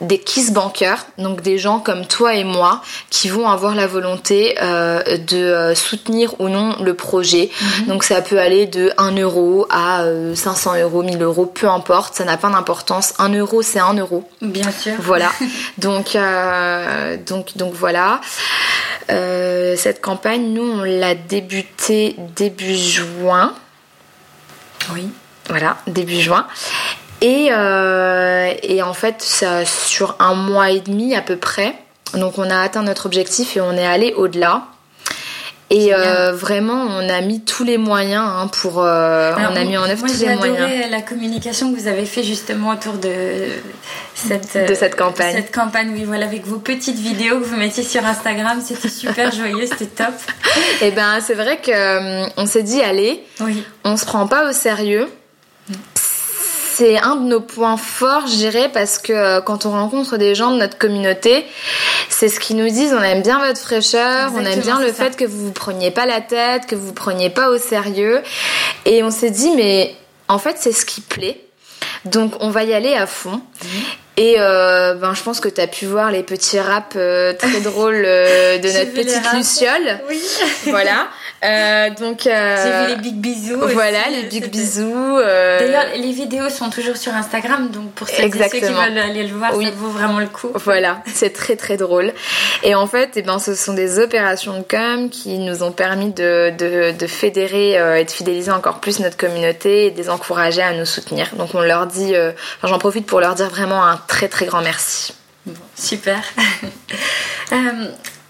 des 0.00 0.18
kiss 0.18 0.52
bankers, 0.52 1.06
donc 1.18 1.42
des 1.42 1.58
gens 1.58 1.80
comme 1.80 2.06
toi 2.06 2.34
et 2.34 2.44
moi 2.44 2.82
qui 3.10 3.28
vont 3.28 3.48
avoir 3.48 3.74
la 3.74 3.86
volonté 3.86 4.56
euh, 4.62 5.02
de 5.18 5.36
euh, 5.36 5.74
soutenir 5.74 6.40
ou 6.40 6.48
non 6.48 6.76
le 6.80 6.94
projet. 6.94 7.50
Mhm. 7.60 7.86
Donc 7.86 8.04
ça 8.04 8.20
peut 8.20 8.38
aller 8.38 8.66
de 8.66 8.92
1 8.96 9.16
euro 9.16 9.66
à 9.70 10.04
500 10.34 10.74
euh, 10.74 10.82
euros, 10.82 11.02
1000 11.02 11.22
euros, 11.22 11.46
peu 11.46 11.68
importe, 11.68 12.14
ça 12.14 12.24
n'a 12.24 12.36
pas 12.36 12.50
d'importance. 12.50 13.14
1 13.18 13.34
euro, 13.34 13.62
c'est 13.62 13.80
1 13.80 13.94
euro. 13.94 14.28
Bien 14.40 14.70
sûr. 14.70 14.94
Voilà. 15.00 15.30
donc, 15.78 16.16
donc, 17.26 17.56
donc 17.56 17.74
voilà. 17.74 18.20
cette 19.08 20.00
campagne, 20.00 20.52
nous, 20.52 20.62
on 20.62 20.82
l'a 20.82 21.14
débutée 21.14 22.16
début 22.36 22.74
juin. 22.74 23.54
Oui. 24.94 25.08
Voilà, 25.48 25.78
début 25.86 26.20
juin. 26.20 26.46
Et, 27.20 27.48
euh, 27.50 28.52
et 28.62 28.82
en 28.82 28.94
fait, 28.94 29.22
ça, 29.22 29.64
sur 29.64 30.16
un 30.20 30.34
mois 30.34 30.70
et 30.70 30.80
demi 30.80 31.16
à 31.16 31.22
peu 31.22 31.36
près, 31.36 31.74
donc 32.14 32.38
on 32.38 32.48
a 32.48 32.60
atteint 32.60 32.82
notre 32.82 33.06
objectif 33.06 33.56
et 33.56 33.60
on 33.60 33.72
est 33.72 33.86
allé 33.86 34.12
au-delà. 34.14 34.64
Et 35.70 35.92
euh, 35.92 36.32
vraiment, 36.32 36.86
on 36.88 37.06
a 37.10 37.20
mis 37.20 37.42
tous 37.42 37.62
les 37.62 37.76
moyens 37.76 38.24
hein, 38.26 38.48
pour. 38.50 38.82
Euh, 38.82 39.34
on 39.36 39.54
a 39.54 39.64
mis 39.64 39.76
en 39.76 39.84
œuvre 39.84 40.06
tous 40.06 40.20
les 40.20 40.34
moyens. 40.34 40.56
J'ai 40.56 40.64
adoré 40.64 40.88
la 40.88 41.02
communication 41.02 41.70
que 41.70 41.78
vous 41.78 41.88
avez 41.88 42.06
fait 42.06 42.22
justement 42.22 42.70
autour 42.70 42.94
de 42.94 43.48
cette, 44.14 44.56
de 44.56 44.72
cette 44.72 44.96
campagne. 44.96 45.34
Cette 45.34 45.54
campagne, 45.54 45.90
oui, 45.92 46.04
voilà, 46.04 46.24
avec 46.24 46.46
vos 46.46 46.56
petites 46.56 46.98
vidéos 46.98 47.38
que 47.40 47.44
vous 47.44 47.56
mettiez 47.56 47.82
sur 47.82 48.02
Instagram. 48.06 48.62
C'était 48.64 48.88
super 48.88 49.30
joyeux, 49.30 49.66
c'était 49.70 50.04
top. 50.04 50.14
Et 50.80 50.86
eh 50.86 50.90
ben, 50.90 51.20
c'est 51.20 51.34
vrai 51.34 51.60
qu'on 51.62 52.42
on 52.42 52.46
s'est 52.46 52.62
dit, 52.62 52.80
allez, 52.80 53.22
oui. 53.40 53.62
on 53.84 53.98
se 53.98 54.06
prend 54.06 54.26
pas 54.26 54.48
au 54.48 54.52
sérieux 54.54 55.06
c'est 56.78 56.96
un 56.96 57.16
de 57.16 57.24
nos 57.24 57.40
points 57.40 57.76
forts, 57.76 58.28
je 58.28 58.36
dirais, 58.36 58.70
parce 58.72 58.98
que 58.98 59.12
euh, 59.12 59.40
quand 59.40 59.66
on 59.66 59.72
rencontre 59.72 60.16
des 60.16 60.36
gens 60.36 60.52
de 60.52 60.58
notre 60.58 60.78
communauté, 60.78 61.44
c'est 62.08 62.28
ce 62.28 62.38
qu'ils 62.38 62.56
nous 62.56 62.68
disent. 62.68 62.94
On 62.96 63.02
aime 63.02 63.22
bien 63.22 63.44
votre 63.44 63.58
fraîcheur, 63.58 64.30
on 64.32 64.44
aime 64.44 64.60
bien 64.60 64.78
le 64.80 64.92
fait 64.92 65.16
que 65.16 65.24
vous 65.24 65.46
vous 65.46 65.52
preniez 65.52 65.90
pas 65.90 66.06
la 66.06 66.20
tête, 66.20 66.66
que 66.66 66.76
vous 66.76 66.86
vous 66.86 66.92
preniez 66.92 67.30
pas 67.30 67.50
au 67.50 67.58
sérieux. 67.58 68.22
Et 68.86 69.02
on 69.02 69.10
s'est 69.10 69.32
dit, 69.32 69.50
mais 69.56 69.96
en 70.28 70.38
fait, 70.38 70.56
c'est 70.60 70.70
ce 70.70 70.86
qui 70.86 71.00
plaît. 71.00 71.40
Donc, 72.04 72.34
on 72.38 72.50
va 72.50 72.62
y 72.62 72.72
aller 72.72 72.94
à 72.94 73.08
fond. 73.08 73.40
Mhm. 73.64 73.70
Et 74.18 74.34
euh, 74.40 74.94
ben, 74.94 75.14
je 75.14 75.22
pense 75.22 75.38
que 75.38 75.48
tu 75.48 75.60
as 75.60 75.68
pu 75.68 75.86
voir 75.86 76.10
les 76.10 76.24
petits 76.24 76.58
raps 76.58 76.96
euh, 76.96 77.32
très 77.34 77.60
drôles 77.62 78.02
de 78.02 78.78
notre 78.78 78.92
petite 78.92 79.32
Luciole. 79.32 80.00
Oui. 80.08 80.20
voilà. 80.66 81.08
Euh, 81.44 81.90
donc 81.90 82.26
euh, 82.26 82.56
j'ai 82.56 82.86
vu 82.86 82.96
les 82.96 83.00
big 83.00 83.14
bisous. 83.14 83.60
Voilà, 83.60 84.08
les 84.10 84.24
big 84.24 84.50
bisous. 84.50 85.18
Euh... 85.18 85.60
D'ailleurs, 85.60 85.84
les 85.96 86.10
vidéos 86.10 86.48
sont 86.48 86.68
toujours 86.68 86.96
sur 86.96 87.14
Instagram, 87.14 87.70
donc 87.70 87.92
pour 87.92 88.08
ceux, 88.08 88.24
qui 88.24 88.60
veulent 88.60 88.98
aller 88.98 89.22
le 89.24 89.34
voir, 89.34 89.52
ça 89.52 89.70
vaut 89.76 89.88
vraiment 89.88 90.18
le 90.18 90.26
coup. 90.26 90.50
Voilà, 90.54 91.00
c'est 91.06 91.32
très 91.32 91.54
très 91.54 91.76
drôle. 91.76 92.12
Et 92.64 92.74
en 92.74 92.88
fait, 92.88 93.12
eh 93.14 93.22
ben, 93.22 93.38
ce 93.38 93.54
sont 93.54 93.72
des 93.72 94.00
opérations 94.00 94.58
de 94.58 94.64
com 94.64 95.10
qui 95.10 95.38
nous 95.38 95.62
ont 95.62 95.70
permis 95.70 96.10
de, 96.10 96.52
de, 96.58 96.90
de 96.98 97.06
fédérer 97.06 97.78
euh, 97.78 98.00
et 98.00 98.04
de 98.04 98.10
fidéliser 98.10 98.50
encore 98.50 98.80
plus 98.80 98.98
notre 98.98 99.16
communauté 99.16 99.86
et 99.86 99.90
de 99.92 99.96
les 99.96 100.10
encourager 100.10 100.62
à 100.62 100.72
nous 100.72 100.86
soutenir. 100.86 101.28
Donc 101.36 101.54
on 101.54 101.60
leur 101.60 101.86
dit, 101.86 102.16
euh, 102.16 102.32
enfin, 102.56 102.66
j'en 102.66 102.78
profite 102.78 103.06
pour 103.06 103.20
leur 103.20 103.36
dire 103.36 103.48
vraiment 103.48 103.84
un 103.86 104.00
très 104.08 104.28
très 104.28 104.46
grand 104.46 104.62
merci. 104.62 105.14
Bon, 105.46 105.54
super. 105.76 106.20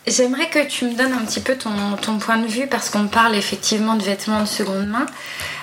J'aimerais 0.07 0.49
que 0.49 0.67
tu 0.67 0.87
me 0.87 0.95
donnes 0.95 1.13
un 1.13 1.25
petit 1.25 1.41
peu 1.41 1.55
ton, 1.57 1.71
ton 2.01 2.19
point 2.19 2.39
de 2.39 2.47
vue 2.47 2.67
parce 2.67 2.89
qu'on 2.89 3.09
parle 3.09 3.35
effectivement 3.35 3.95
de 3.95 4.03
vêtements 4.03 4.41
de 4.41 4.49
seconde 4.49 4.87
main. 4.87 5.07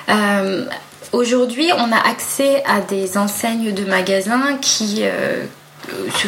Euh, 0.09 0.65
aujourd'hui, 1.13 1.71
on 1.75 1.91
a 1.91 1.97
accès 1.97 2.63
à 2.65 2.81
des 2.81 3.17
enseignes 3.17 3.73
de 3.73 3.85
magasins 3.85 4.57
qui, 4.61 4.99
euh, 5.01 5.45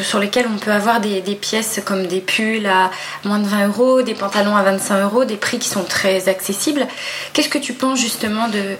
sur, 0.01 0.19
lesquelles 0.19 0.47
on 0.53 0.57
peut 0.57 0.71
avoir 0.71 0.99
des, 0.99 1.21
des, 1.21 1.35
pièces 1.35 1.81
comme 1.85 2.07
des 2.07 2.21
pulls 2.21 2.67
à 2.67 2.91
moins 3.23 3.39
de 3.39 3.47
20 3.47 3.67
euros, 3.67 4.01
des 4.01 4.13
pantalons 4.13 4.55
à 4.55 4.63
25 4.63 5.03
euros, 5.03 5.25
des 5.25 5.37
prix 5.37 5.59
qui 5.59 5.69
sont 5.69 5.83
très 5.83 6.29
accessibles. 6.29 6.87
Qu'est-ce 7.33 7.49
que 7.49 7.57
tu 7.57 7.73
penses 7.73 7.99
justement 7.99 8.47
de, 8.47 8.75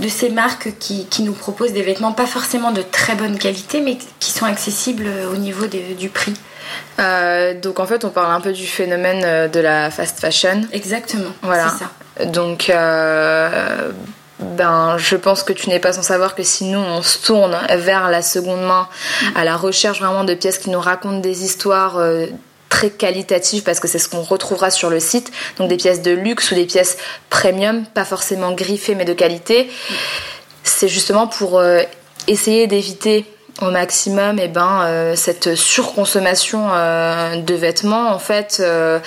de 0.00 0.08
ces 0.08 0.30
marques 0.30 0.72
qui, 0.78 1.06
qui, 1.06 1.22
nous 1.22 1.32
proposent 1.32 1.72
des 1.72 1.82
vêtements 1.82 2.12
pas 2.12 2.26
forcément 2.26 2.72
de 2.72 2.82
très 2.82 3.14
bonne 3.14 3.38
qualité, 3.38 3.80
mais 3.80 3.98
qui 4.20 4.30
sont 4.30 4.46
accessibles 4.46 5.06
au 5.32 5.36
niveau 5.36 5.66
du 5.66 6.08
prix? 6.08 6.34
Euh, 6.98 7.54
donc 7.58 7.80
en 7.80 7.86
fait, 7.86 8.04
on 8.04 8.10
parle 8.10 8.32
un 8.32 8.40
peu 8.40 8.52
du 8.52 8.66
phénomène 8.66 9.22
euh, 9.24 9.48
de 9.48 9.60
la 9.60 9.90
fast 9.90 10.20
fashion. 10.20 10.62
Exactement. 10.72 11.30
Voilà. 11.42 11.68
Ça. 11.68 12.26
Donc 12.26 12.70
euh, 12.70 13.90
ben, 14.56 14.96
je 14.98 15.16
pense 15.16 15.42
que 15.42 15.52
tu 15.52 15.68
n'es 15.68 15.78
pas 15.78 15.92
sans 15.92 16.02
savoir 16.02 16.34
que 16.34 16.42
si 16.42 16.64
nous 16.64 16.78
on 16.78 17.02
se 17.02 17.18
tourne 17.24 17.56
vers 17.70 18.10
la 18.10 18.22
seconde 18.22 18.62
main, 18.62 18.88
à 19.34 19.44
la 19.44 19.56
recherche 19.56 20.00
vraiment 20.00 20.24
de 20.24 20.34
pièces 20.34 20.58
qui 20.58 20.70
nous 20.70 20.80
racontent 20.80 21.20
des 21.20 21.44
histoires 21.44 21.98
très 22.68 22.90
qualitatives 22.90 23.62
parce 23.62 23.80
que 23.80 23.88
c'est 23.88 23.98
ce 23.98 24.08
qu'on 24.08 24.22
retrouvera 24.22 24.70
sur 24.70 24.90
le 24.90 25.00
site, 25.00 25.30
donc 25.58 25.68
des 25.68 25.76
pièces 25.76 26.02
de 26.02 26.10
luxe 26.10 26.50
ou 26.50 26.54
des 26.54 26.66
pièces 26.66 26.96
premium, 27.30 27.84
pas 27.86 28.04
forcément 28.04 28.52
griffées 28.52 28.94
mais 28.94 29.04
de 29.04 29.12
qualité. 29.12 29.70
C'est 30.64 30.88
justement 30.88 31.26
pour 31.26 31.62
essayer 32.26 32.66
d'éviter 32.66 33.26
au 33.60 33.70
maximum 33.70 34.38
et 34.38 34.44
eh 34.44 34.48
ben, 34.48 34.82
euh, 34.84 35.16
cette 35.16 35.54
surconsommation 35.54 36.70
euh, 36.72 37.36
de 37.36 37.54
vêtements 37.54 38.12
en 38.12 38.18
fait 38.18 38.58
euh, 38.60 38.98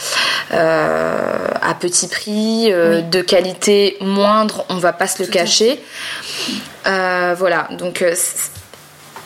à 0.52 1.74
petit 1.74 2.08
prix, 2.08 2.72
de 2.72 3.22
qualité 3.22 3.98
moindre, 4.02 4.66
on 4.70 4.78
va 4.78 4.94
pas 4.94 5.08
se 5.08 5.24
le 5.24 5.30
cacher. 5.30 5.80
voilà, 6.86 7.68
donc 7.72 8.06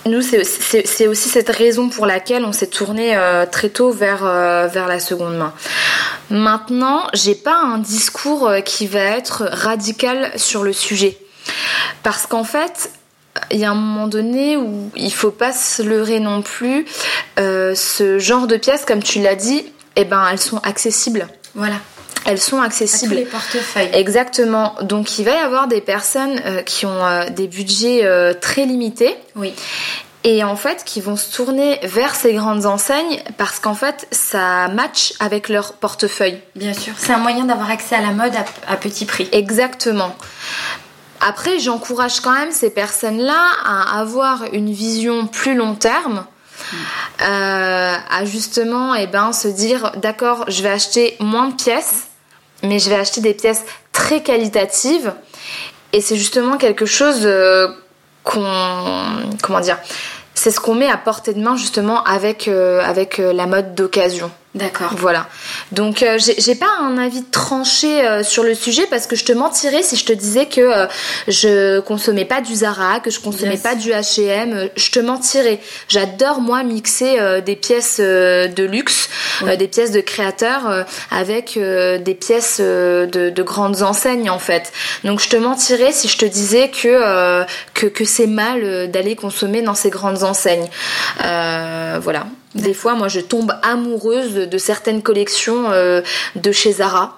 nous 0.06 0.22
c'est 0.22 1.08
aussi 1.08 1.30
cette 1.30 1.50
raison 1.50 1.90
pour 1.90 2.06
laquelle 2.06 2.46
on 2.46 2.54
s'est 2.54 2.68
tourné 2.68 3.18
très 3.52 3.70
tôt 3.70 3.92
vers, 3.92 4.24
vers 4.70 4.88
la 4.88 5.00
seconde 5.00 5.38
main. 5.38 5.54
Maintenant, 6.30 7.08
j'ai 7.14 7.36
pas 7.36 7.58
un 7.58 7.80
discours 7.80 8.52
qui 8.64 8.88
va 8.88 9.02
être 9.02 9.50
radical 9.52 10.32
sur 10.38 10.64
le 10.64 10.74
sujet. 10.74 11.18
Parce 12.04 12.26
qu'en 12.26 12.46
fait, 12.46 12.92
il 13.52 13.60
y 13.60 13.66
a 13.66 13.72
un 13.72 13.76
moment 13.76 14.08
donné 14.08 14.58
où 14.58 14.92
il 14.96 15.14
faut 15.14 15.32
pas 15.32 15.52
se 15.52 15.82
leurrer 15.82 16.20
non 16.20 16.42
plus. 16.42 16.86
Euh, 17.40 17.76
ce 17.76 18.20
genre 18.20 18.48
de 18.48 18.58
pièces, 18.58 18.86
comme 18.86 19.04
tu 19.04 19.20
l'as 19.22 19.36
dit, 19.36 19.66
eh 19.96 20.06
ben, 20.06 20.26
elles 20.32 20.40
sont 20.40 20.60
accessibles. 20.60 21.28
Voilà. 21.56 21.76
Elles 22.26 22.40
sont 22.40 22.62
accessibles. 22.62 23.14
À 23.14 23.18
tous 23.18 23.24
les 23.24 23.30
portefeuilles. 23.30 23.90
Exactement. 23.94 24.76
Donc 24.82 25.18
il 25.20 25.26
va 25.26 25.32
y 25.32 25.38
avoir 25.38 25.68
des 25.68 25.82
personnes 25.82 26.42
euh, 26.46 26.62
qui 26.62 26.86
ont 26.86 27.06
euh, 27.06 27.30
des 27.30 27.48
budgets 27.48 28.06
très 28.42 28.66
limités. 28.66 29.16
Oui. 29.36 29.54
Et 30.26 30.44
en 30.44 30.58
fait, 30.58 30.84
qui 30.84 31.00
vont 31.00 31.16
se 31.16 31.34
tourner 31.34 31.80
vers 31.84 32.14
ces 32.14 32.34
grandes 32.34 32.66
enseignes 32.66 33.24
parce 33.38 33.60
qu'en 33.60 33.74
fait, 33.74 34.06
ça 34.12 34.68
match 34.68 35.14
avec 35.22 35.48
leur 35.48 35.74
portefeuille. 35.74 36.40
Bien 36.56 36.74
sûr. 36.74 36.94
C'est 36.98 37.14
un 37.14 37.20
moyen 37.20 37.46
d'avoir 37.46 37.70
accès 37.70 37.96
à 37.96 38.02
la 38.02 38.12
mode 38.12 38.34
à 38.68 38.76
petit 38.76 39.06
prix. 39.06 39.30
Exactement. 39.32 40.14
Après, 41.22 41.60
j'encourage 41.60 42.22
quand 42.22 42.34
même 42.34 42.52
ces 42.52 42.70
personnes-là 42.70 43.42
à 43.66 44.00
avoir 44.00 44.46
une 44.54 44.72
vision 44.72 45.28
plus 45.28 45.56
long 45.56 45.76
terme. 45.76 46.26
Euh, 47.22 47.96
à 48.10 48.26
justement 48.26 48.94
et 48.94 49.04
eh 49.04 49.08
ben, 49.08 49.32
se 49.32 49.48
dire 49.48 49.94
d'accord 49.96 50.44
je 50.50 50.62
vais 50.62 50.70
acheter 50.70 51.16
moins 51.22 51.48
de 51.48 51.54
pièces 51.54 52.08
mais 52.64 52.80
je 52.80 52.90
vais 52.90 52.98
acheter 52.98 53.22
des 53.22 53.34
pièces 53.34 53.64
très 53.94 54.22
qualitatives 54.22 55.14
et 55.94 56.02
c'est 56.02 56.18
justement 56.18 56.58
quelque 56.58 56.86
chose 56.86 57.22
euh, 57.24 57.70
qu'on 58.26 58.46
comment 59.42 59.62
dire 59.62 59.78
c'est 60.34 60.52
ce 60.52 60.60
qu'on 60.60 60.76
met 60.76 60.90
à 60.90 60.98
portée 60.98 61.34
de 61.34 61.42
main 61.42 61.56
justement 61.56 62.04
avec, 62.04 62.48
euh, 62.50 62.82
avec 62.82 63.18
la 63.18 63.46
mode 63.46 63.74
d'occasion 63.74 64.30
D'accord. 64.56 64.94
Voilà. 64.98 65.28
Donc 65.72 66.02
euh, 66.02 66.18
j'ai 66.18 66.56
pas 66.56 66.72
un 66.82 66.98
avis 66.98 67.24
tranché 67.24 68.02
euh, 68.02 68.24
sur 68.24 68.42
le 68.42 68.56
sujet 68.56 68.88
parce 68.90 69.06
que 69.06 69.16
je 69.16 69.24
te 69.24 69.32
mentirais 69.32 69.84
si 69.84 69.96
je 69.96 70.06
te 70.06 70.12
disais 70.12 70.48
que 70.48 70.60
euh, 70.60 70.88
je 71.28 71.80
consommais 71.82 72.26
pas 72.26 72.42
du 72.42 72.56
Zara, 72.56 73.00
que 73.00 73.12
je 73.12 73.20
consommais 73.20 73.58
pas 73.58 73.76
du 73.76 73.92
H&M. 73.92 74.70
Je 74.76 74.90
te 74.90 75.00
mentirais. 75.00 75.60
J'adore 75.88 76.42
moi 76.42 76.64
mixer 76.64 77.42
des 77.46 77.56
pièces 77.56 78.00
de 78.00 78.64
luxe, 78.64 79.10
des 79.46 79.68
pièces 79.68 79.92
de 79.92 80.02
créateurs 80.02 80.86
avec 81.12 81.58
des 81.58 82.16
pièces 82.16 82.60
de, 82.60 83.30
de, 83.30 83.44
grandes 83.44 83.84
enseignes 83.84 84.32
en 84.32 84.40
fait. 84.40 84.74
Donc 85.04 85.20
je 85.20 85.30
te 85.30 85.38
mentirais 85.38 85.92
si 85.92 86.08
je 86.08 86.18
te 86.18 86.26
disais 86.26 86.70
que 86.70 87.46
que, 87.76 87.86
que 87.86 88.04
c'est 88.04 88.28
mal 88.28 88.90
d'aller 88.90 89.16
consommer 89.16 89.62
dans 89.62 89.76
ces 89.76 89.92
grandes 89.92 90.24
enseignes. 90.24 90.68
voilà. 91.20 92.26
Des 92.56 92.74
fois, 92.74 92.96
moi, 92.96 93.08
je 93.08 93.20
tombe 93.20 93.54
amoureuse 93.62 94.34
de, 94.34 94.58
certaines 94.58 95.02
collections 95.02 95.72
euh, 95.72 96.02
de 96.36 96.52
chez 96.52 96.74
Zara. 96.74 97.18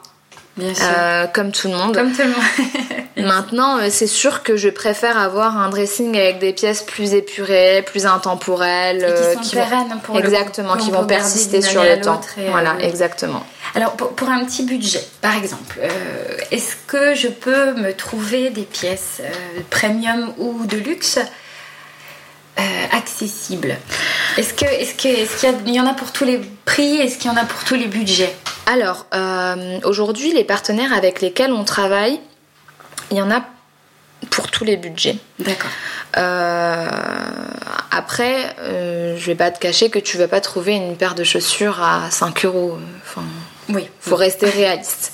Bien 0.58 0.74
sûr. 0.74 0.86
Euh, 0.86 1.28
comme 1.28 1.54
tout 1.54 1.70
le 1.70 1.76
monde. 1.76 1.96
Comme 1.96 2.12
tout 2.12 2.24
le 2.24 2.28
monde. 2.28 2.78
Maintenant, 3.18 3.78
euh, 3.78 3.88
c'est 3.90 4.08
sûr 4.08 4.44
que 4.44 4.58
je 4.58 4.68
préfère 4.68 5.18
avoir 5.18 5.58
un 5.58 5.70
dressing 5.70 6.18
avec 6.18 6.40
des 6.40 6.52
pièces 6.52 6.82
plus 6.82 7.14
épurées, 7.14 7.84
plus 7.86 8.06
intemporelles, 8.06 9.04
Et 9.04 9.38
qui 9.38 9.50
sont 9.50 9.56
pérennes 9.56 10.00
pour 10.04 10.18
exactement, 10.18 10.76
qui 10.76 10.92
vont 10.92 11.06
persister 11.06 11.62
sur 11.62 11.84
le 11.84 12.02
temps. 12.02 12.20
voilà, 12.50 12.76
exactement. 12.82 13.46
Alors, 13.76 13.94
pour, 13.94 14.28
un 14.30 14.44
petit 14.44 14.64
budget, 14.64 15.04
par 15.22 15.38
exemple, 15.38 15.80
est-ce 16.52 16.76
que 16.88 17.16
je 17.16 17.30
peux 17.30 17.74
me 17.74 17.94
trouver 17.94 18.50
des 18.50 18.64
pièces 18.64 19.22
premium 19.70 20.34
ou 20.38 20.66
de 20.66 20.76
luxe? 20.76 21.20
Accessibles 22.92 23.78
est-ce 24.38 24.54
que 24.54 24.66
est-ce 24.66 24.96
que 24.96 25.08
est-ce 25.08 25.40
qu'il 25.40 25.74
y, 25.74 25.76
y, 25.76 25.80
en 25.80 25.88
a 25.88 25.94
pour 25.94 26.12
tous 26.12 26.24
les 26.24 26.40
prix? 26.66 26.98
Est-ce 26.98 27.18
qu'il 27.18 27.30
y 27.30 27.34
en 27.34 27.38
a 27.38 27.44
pour 27.44 27.64
tous 27.64 27.76
les 27.76 27.88
budgets? 27.88 28.34
Alors 28.66 29.06
euh, 29.14 29.80
aujourd'hui, 29.84 30.34
les 30.34 30.44
partenaires 30.44 30.94
avec 30.94 31.22
lesquels 31.22 31.52
on 31.52 31.64
travaille, 31.64 32.20
il 33.12 33.18
y 33.18 33.22
en 33.22 33.32
a 33.32 33.44
pour 34.30 34.50
tous 34.50 34.64
les 34.64 34.78
budgets. 34.78 35.18
D'accord. 35.40 35.72
Euh, 36.18 36.88
après, 37.92 38.56
euh, 38.60 39.18
je 39.18 39.26
vais 39.26 39.36
pas 39.36 39.52
te 39.52 39.60
cacher 39.60 39.90
que 39.90 40.00
tu 40.00 40.18
vas 40.18 40.28
pas 40.28 40.40
trouver 40.40 40.74
une 40.74 40.96
paire 40.96 41.16
de 41.16 41.24
chaussures 41.24 41.82
à 41.84 42.10
5 42.10 42.46
euros. 42.46 42.78
Enfin, 43.04 43.24
oui. 43.70 43.90
Faut 44.00 44.16
rester 44.16 44.50
réaliste. 44.50 45.12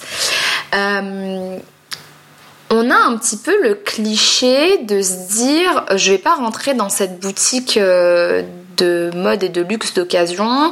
Euh, 2.71 2.75
on 2.75 2.91
a 2.91 2.95
un 2.95 3.17
petit 3.17 3.37
peu 3.37 3.61
le 3.63 3.75
cliché 3.75 4.79
de 4.79 5.01
se 5.01 5.33
dire 5.35 5.85
je 5.95 6.11
vais 6.11 6.17
pas 6.17 6.35
rentrer 6.35 6.73
dans 6.73 6.89
cette 6.89 7.19
boutique 7.19 7.77
de 7.77 9.11
mode 9.15 9.43
et 9.43 9.49
de 9.49 9.61
luxe 9.61 9.93
d'occasion 9.93 10.71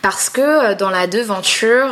parce 0.00 0.30
que 0.30 0.74
dans 0.74 0.90
la 0.90 1.06
devanture, 1.06 1.90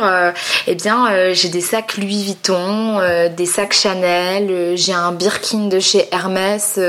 eh 0.67 0.75
bien, 0.75 1.33
j'ai 1.33 1.49
des 1.49 1.61
sacs 1.61 1.97
Louis 1.97 2.23
Vuitton, 2.23 2.99
des 3.29 3.45
sacs 3.45 3.73
Chanel, 3.73 4.75
j'ai 4.75 4.93
un 4.93 5.11
Birkin 5.11 5.67
de 5.67 5.79
chez 5.79 6.07
Hermès. 6.11 6.79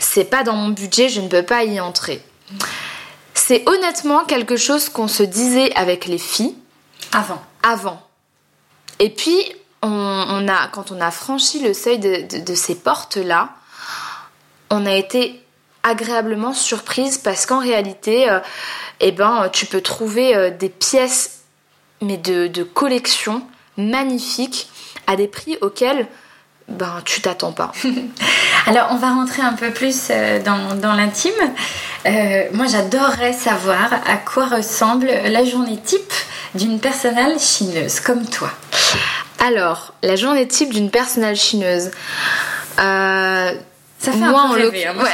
c'est 0.00 0.24
pas 0.24 0.44
dans 0.44 0.54
mon 0.54 0.68
budget, 0.68 1.08
je 1.08 1.20
ne 1.20 1.28
peux 1.28 1.42
pas 1.42 1.64
y 1.64 1.80
entrer. 1.80 2.22
C'est 3.34 3.62
honnêtement 3.68 4.24
quelque 4.24 4.56
chose 4.56 4.88
qu'on 4.88 5.08
se 5.08 5.22
disait 5.22 5.72
avec 5.76 6.06
les 6.06 6.18
filles. 6.18 6.54
Avant. 7.12 7.42
Avant. 7.62 8.02
Et 8.98 9.10
puis, 9.10 9.36
on, 9.82 10.48
a, 10.48 10.68
quand 10.68 10.90
on 10.90 11.00
a 11.00 11.10
franchi 11.10 11.60
le 11.60 11.74
seuil 11.74 11.98
de, 11.98 12.54
ces 12.54 12.74
portes-là, 12.74 13.50
on 14.70 14.86
a 14.86 14.94
été 14.94 15.42
agréablement 15.82 16.52
surprise 16.52 17.18
parce 17.18 17.46
qu'en 17.46 17.60
réalité, 17.60 18.28
euh, 18.28 18.40
eh 19.00 19.12
ben, 19.12 19.48
tu 19.52 19.66
peux 19.66 19.80
trouver 19.80 20.34
euh, 20.34 20.50
des 20.50 20.68
pièces 20.68 21.32
mais 22.02 22.18
de, 22.18 22.46
de, 22.46 22.62
collection 22.62 23.42
magnifiques 23.78 24.68
à 25.06 25.16
des 25.16 25.28
prix 25.28 25.56
auxquels 25.62 26.06
ben, 26.68 27.00
tu 27.04 27.22
t'attends 27.22 27.52
pas. 27.52 27.72
Alors, 28.66 28.88
on 28.90 28.96
va 28.96 29.10
rentrer 29.10 29.42
un 29.42 29.52
peu 29.52 29.70
plus 29.70 30.08
euh, 30.10 30.42
dans, 30.42 30.74
dans 30.74 30.92
l'intime. 30.92 31.32
moi, 32.52 32.66
j'adorerais 32.66 33.32
savoir 33.32 33.94
à 34.06 34.16
quoi 34.16 34.46
ressemble 34.46 35.06
la 35.06 35.44
journée 35.44 35.78
type 35.78 36.12
d'une 36.54 36.80
personnelle 36.80 37.38
chineuse 37.38 38.00
comme 38.00 38.26
toi. 38.26 38.50
Alors, 39.38 39.94
la 40.02 40.16
journée 40.16 40.48
type 40.48 40.72
d'une 40.72 40.90
personnelle 40.90 41.36
chineuse. 41.36 41.90
Euh, 42.78 43.52
ça 43.98 44.12
fait 44.12 44.18
moi, 44.18 44.42
un 44.42 44.54
peu 44.54 44.62
rêver, 44.62 44.86
hein, 44.86 44.92
moi, 44.94 45.08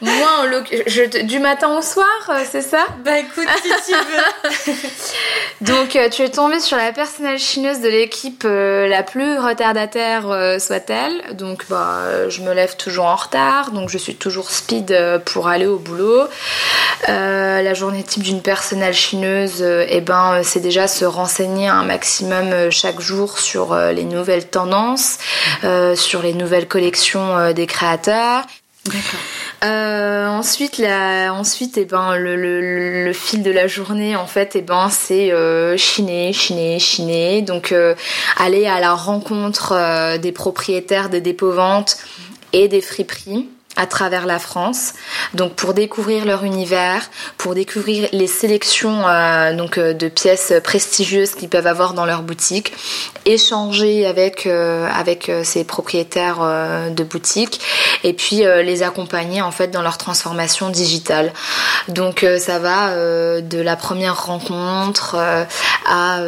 moi 0.00 0.28
en 0.40 0.64
je, 0.86 1.22
du 1.22 1.40
matin 1.40 1.76
au 1.76 1.82
soir, 1.82 2.06
euh, 2.28 2.44
c'est 2.48 2.62
ça? 2.62 2.86
Bah 3.04 3.18
écoute, 3.18 3.48
si 3.62 3.92
tu 3.92 4.68
veux. 4.68 4.74
Donc 5.72 5.96
euh, 5.96 6.08
tu 6.08 6.22
es 6.22 6.28
tombée 6.28 6.60
sur 6.60 6.76
la 6.76 6.92
personnelle 6.92 7.38
chineuse 7.38 7.80
de 7.80 7.88
l'équipe 7.88 8.44
la 8.44 9.02
plus 9.02 9.38
retardataire 9.38 10.22
soit-elle. 10.60 11.36
Donc 11.36 11.64
bah 11.68 12.28
je 12.28 12.42
me 12.42 12.52
lève 12.54 12.76
toujours 12.76 13.06
en 13.06 13.16
retard, 13.16 13.72
donc 13.72 13.90
je 13.90 13.98
suis 13.98 14.14
toujours 14.14 14.50
speed 14.50 14.96
pour 15.26 15.48
aller 15.48 15.66
au 15.66 15.78
boulot. 15.78 16.22
la 17.08 17.74
journée 17.74 18.04
type 18.04 18.22
d'une 18.22 18.42
personnelle 18.42 18.94
chineuse, 18.94 19.62
eh 19.62 20.00
ben 20.00 20.42
c'est 20.42 20.60
déjà 20.60 20.86
se 20.88 21.04
renseigner 21.04 21.68
un 21.68 21.84
maximum 21.84 22.70
chaque 22.70 23.00
jour 23.00 23.38
sur 23.38 23.74
les 23.76 24.04
nouvelles 24.04 24.48
tendances, 24.48 25.18
sur 25.94 26.22
les 26.22 26.34
nouvelles 26.34 26.68
collections 26.68 27.31
euh, 27.36 27.52
des 27.52 27.66
créateurs. 27.66 28.44
Euh, 29.64 30.26
ensuite, 30.26 30.78
la, 30.78 31.32
ensuite, 31.32 31.78
et 31.78 31.82
eh 31.82 31.84
ben, 31.84 32.16
le, 32.16 33.12
fil 33.12 33.44
de 33.44 33.50
la 33.50 33.68
journée, 33.68 34.16
en 34.16 34.26
fait, 34.26 34.56
et 34.56 34.58
eh 34.58 34.62
ben, 34.62 34.88
c'est 34.90 35.30
euh, 35.30 35.76
chiner, 35.76 36.32
chiner, 36.32 36.80
chiner. 36.80 37.42
Donc, 37.42 37.72
aller 38.36 38.66
à 38.66 38.80
la 38.80 38.94
rencontre 38.94 40.18
des 40.18 40.32
propriétaires 40.32 41.10
des 41.10 41.20
dépôts-ventes 41.20 41.98
et 42.52 42.66
des 42.66 42.80
friperies 42.80 43.48
à 43.76 43.86
travers 43.86 44.26
la 44.26 44.38
France, 44.38 44.92
donc 45.32 45.54
pour 45.54 45.72
découvrir 45.72 46.26
leur 46.26 46.44
univers, 46.44 47.08
pour 47.38 47.54
découvrir 47.54 48.08
les 48.12 48.26
sélections 48.26 49.08
euh, 49.08 49.54
donc 49.54 49.78
euh, 49.78 49.94
de 49.94 50.08
pièces 50.08 50.52
prestigieuses 50.62 51.34
qu'ils 51.34 51.48
peuvent 51.48 51.66
avoir 51.66 51.94
dans 51.94 52.04
leur 52.04 52.22
boutique, 52.22 52.74
échanger 53.24 54.06
avec 54.06 54.46
euh, 54.46 54.86
avec 54.94 55.30
ces 55.44 55.64
propriétaires 55.64 56.40
de 56.90 57.04
boutiques 57.04 57.60
et 58.04 58.12
puis 58.12 58.42
les 58.42 58.82
accompagner 58.82 59.40
en 59.40 59.50
fait 59.50 59.68
dans 59.68 59.82
leur 59.82 59.96
transformation 59.96 60.68
digitale. 60.68 61.32
Donc 61.88 62.26
ça 62.38 62.58
va 62.58 62.94
de 63.40 63.60
la 63.60 63.76
première 63.76 64.26
rencontre 64.26 65.16
à 65.86 66.20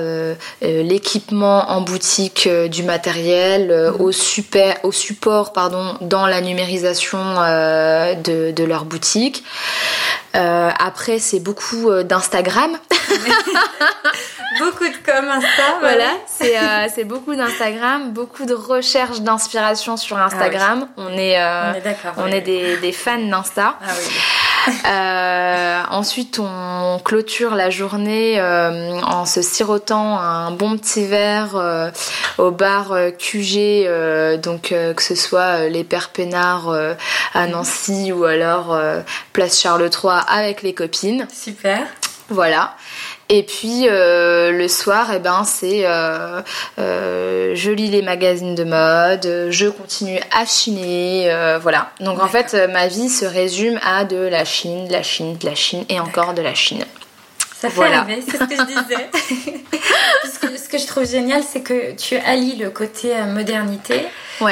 l'équipement 0.62 1.70
en 1.70 1.80
boutique 1.80 2.48
du 2.48 2.83
matériel, 2.83 3.92
au 3.98 4.12
super 4.12 4.76
au 4.85 4.92
support 4.92 5.52
pardon 5.52 5.96
dans 6.00 6.26
la 6.26 6.40
numérisation 6.40 7.34
euh, 7.40 8.14
de, 8.14 8.64
leur 8.64 8.85
boutique. 8.85 9.44
Euh, 10.35 10.70
après, 10.79 11.18
c'est 11.18 11.40
beaucoup 11.40 11.90
euh, 11.90 12.03
d'Instagram. 12.03 12.79
beaucoup 14.59 14.85
de 14.85 14.97
com 15.05 15.29
Insta. 15.29 15.49
Voilà, 15.81 16.11
c'est 16.29 17.05
beaucoup 17.05 17.35
d'Instagram, 17.35 18.12
beaucoup 18.12 18.44
de 18.44 18.55
recherches 18.55 19.20
d'inspiration 19.20 19.97
sur 19.97 20.18
Instagram. 20.18 20.88
Ah 20.88 20.92
on 20.97 21.16
est, 21.16 21.38
on 22.16 22.27
est, 22.27 22.40
des, 22.40 22.77
des, 22.79 22.92
fans 22.92 23.18
d'Insta. 23.18 23.77
Ah 23.81 23.92
oui. 23.99 24.14
Euh, 24.87 25.83
ensuite, 25.90 26.38
on 26.38 27.00
clôture 27.03 27.55
la 27.55 27.70
journée 27.70 28.38
euh, 28.38 29.00
en 29.00 29.24
se 29.24 29.40
sirotant 29.40 30.18
un 30.18 30.50
bon 30.50 30.77
petit 30.77 31.07
verre 31.07 31.57
euh, 31.57 31.90
au 32.38 32.50
bar 32.50 32.94
QG, 33.18 33.88
donc 34.40 34.74
que 34.74 35.03
ce 35.03 35.14
soit 35.14 35.68
les 35.68 35.85
Pères 35.85 36.11
Pénards 36.11 36.72
à 37.35 37.46
Nancy 37.46 38.12
ou 38.12 38.24
alors 38.24 38.79
Place 39.33 39.61
Charles 39.61 39.88
III 39.90 40.20
avec 40.29 40.62
les 40.62 40.74
copines. 40.74 41.27
Super. 41.33 41.87
Voilà. 42.29 42.77
Et 43.30 43.42
puis 43.42 43.88
euh, 43.88 44.50
le 44.50 44.68
soir, 44.68 45.08
eh 45.14 45.18
ben, 45.18 45.44
c'est 45.44 45.82
euh, 45.84 46.42
euh, 46.78 47.52
je 47.54 47.70
lis 47.70 47.88
les 47.88 48.02
magazines 48.02 48.54
de 48.54 48.64
mode, 48.64 49.50
je 49.50 49.68
continue 49.68 50.20
à 50.30 50.44
chiner, 50.44 51.56
voilà. 51.62 51.90
Donc 52.00 52.22
en 52.22 52.28
fait, 52.28 52.54
ma 52.70 52.87
vie 52.87 53.08
se 53.08 53.24
résume 53.24 53.78
à 53.82 54.04
de 54.04 54.16
la 54.16 54.44
Chine, 54.44 54.88
de 54.88 54.92
la 54.92 55.02
Chine, 55.02 55.37
de 55.38 55.46
la 55.46 55.54
Chine 55.54 55.84
et 55.88 56.00
encore 56.00 56.34
de 56.34 56.42
la 56.42 56.54
Chine. 56.54 56.84
Ça 57.58 57.70
fait 57.70 57.76
voilà. 57.76 58.02
rêver, 58.02 58.22
c'est 58.22 58.37
ce 58.37 58.44
que 58.44 58.56
je 58.56 58.66
disais. 58.66 60.58
ce 60.58 60.68
que 60.68 60.76
je 60.76 60.87
trouve 60.87 61.06
génial, 61.06 61.42
c'est 61.42 61.62
que 61.62 61.92
tu 61.92 62.16
allies 62.16 62.56
le 62.56 62.68
côté 62.68 63.14
modernité 63.32 64.02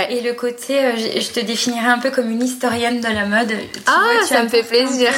et 0.08 0.22
le 0.22 0.32
côté, 0.32 0.80
je 1.20 1.30
te 1.30 1.40
définirais 1.40 1.88
un 1.88 1.98
peu 1.98 2.11
comme 2.11 2.30
une 2.30 2.42
historienne 2.42 3.02
de 3.02 3.08
la 3.08 3.26
mode. 3.26 3.52
ah, 3.87 4.24
ça 4.26 4.42
me 4.42 4.48
fait 4.48 4.62
plaisir 4.62 5.11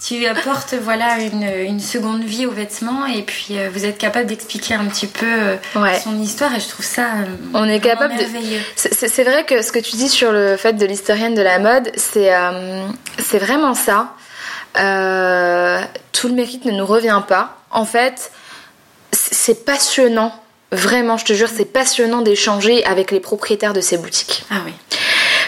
tu 0.00 0.26
apportes 0.26 0.74
voilà 0.74 1.18
une, 1.18 1.42
une, 1.42 1.80
seconde 1.80 2.22
vie 2.22 2.46
aux 2.46 2.52
vêtements 2.52 3.06
et 3.06 3.22
puis 3.22 3.58
euh, 3.58 3.68
vous 3.72 3.84
êtes 3.84 3.98
capable 3.98 4.26
d'expliquer 4.26 4.74
un 4.74 4.84
petit 4.86 5.08
peu 5.08 5.26
euh, 5.26 5.56
son 6.02 6.20
histoire 6.20 6.54
et 6.54 6.60
je 6.60 6.68
trouve 6.68 6.84
ça 6.84 7.02
euh, 7.02 7.24
on 7.52 7.68
est 7.68 7.80
capable 7.80 8.14
merveilleux. 8.14 8.60
c'est 8.76 9.24
vrai 9.24 9.44
que 9.44 9.60
ce 9.62 9.72
que 9.72 9.80
tu 9.80 9.96
dis 9.96 10.08
sur 10.08 10.30
le 10.30 10.56
fait 10.56 10.74
de 10.74 10.86
l'historienne 10.86 11.34
de 11.34 11.42
la 11.42 11.58
mode 11.58 11.90
c'est 11.96 12.30
c'est 13.18 13.38
vraiment 13.38 13.74
ça. 13.74 14.14
Tout 14.74 16.28
le 16.28 16.34
mérite 16.34 16.64
ne 16.64 16.72
nous 16.72 16.86
revient 16.86 17.22
pas. 17.26 17.56
En 17.70 17.84
fait 17.84 18.30
c'est 19.12 19.64
passionnant. 19.64 20.32
Vraiment 20.70 21.16
je 21.16 21.24
te 21.24 21.32
jure 21.32 21.48
c'est 21.48 21.64
passionnant 21.64 22.22
d'échanger 22.22 22.84
avec 22.84 23.10
les 23.10 23.20
propriétaires 23.20 23.72
de 23.72 23.80
ces 23.80 23.98
boutiques. 23.98 24.44
Ah 24.50 24.60
oui. 24.64 24.72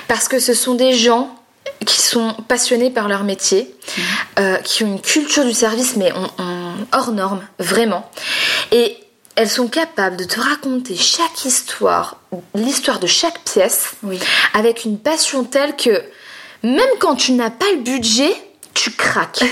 Parce 0.08 0.26
que 0.26 0.40
ce 0.40 0.54
sont 0.54 0.74
des 0.74 0.92
gens 0.92 1.39
qui 1.86 2.00
sont 2.00 2.34
passionnés 2.48 2.90
par 2.90 3.08
leur 3.08 3.24
métier, 3.24 3.62
mmh. 3.72 4.00
euh, 4.38 4.56
qui 4.58 4.84
ont 4.84 4.88
une 4.88 5.00
culture 5.00 5.44
du 5.44 5.54
service, 5.54 5.96
mais 5.96 6.12
hors 6.92 7.12
norme, 7.12 7.42
vraiment. 7.58 8.10
Et 8.70 8.96
elles 9.36 9.48
sont 9.48 9.68
capables 9.68 10.16
de 10.16 10.24
te 10.24 10.38
raconter 10.40 10.96
chaque 10.96 11.44
histoire, 11.44 12.18
l'histoire 12.54 12.98
de 12.98 13.06
chaque 13.06 13.40
pièce, 13.44 13.92
avec 14.54 14.84
une 14.84 14.98
passion 14.98 15.44
telle 15.44 15.76
que 15.76 16.02
même 16.62 16.90
quand 16.98 17.16
tu 17.16 17.32
n'as 17.32 17.50
pas 17.50 17.70
le 17.72 17.78
budget, 17.78 18.34
tu 18.74 18.90
craques. 18.90 19.44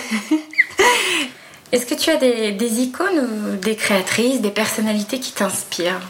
Est-ce 1.72 1.86
que 1.86 1.94
tu 1.94 2.10
as 2.10 2.16
des, 2.16 2.52
des, 2.52 2.80
icônes 2.80 3.18
ou 3.18 3.56
des 3.56 3.76
créatrices, 3.76 4.40
des 4.40 4.50
personnalités 4.50 5.20
qui 5.20 5.32
t'inspirent? 5.32 6.00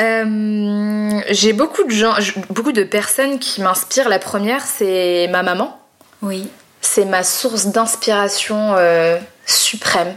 Euh, 0.00 1.20
J'ai 1.30 1.52
beaucoup 1.52 1.84
de 1.84 1.90
gens, 1.90 2.14
beaucoup 2.50 2.72
de 2.72 2.84
personnes 2.84 3.38
qui 3.38 3.62
m'inspirent. 3.62 4.08
La 4.08 4.18
première, 4.18 4.64
c'est 4.64 5.28
ma 5.30 5.42
maman. 5.42 5.78
Oui. 6.22 6.48
C'est 6.80 7.04
ma 7.04 7.22
source 7.22 7.66
d'inspiration 7.66 8.74
euh, 8.76 9.18
suprême. 9.46 10.16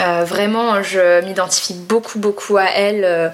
Euh, 0.00 0.24
vraiment, 0.24 0.82
je 0.82 1.24
m'identifie 1.24 1.74
beaucoup, 1.74 2.18
beaucoup 2.18 2.56
à 2.58 2.64
elle, 2.64 3.04
euh, 3.04 3.28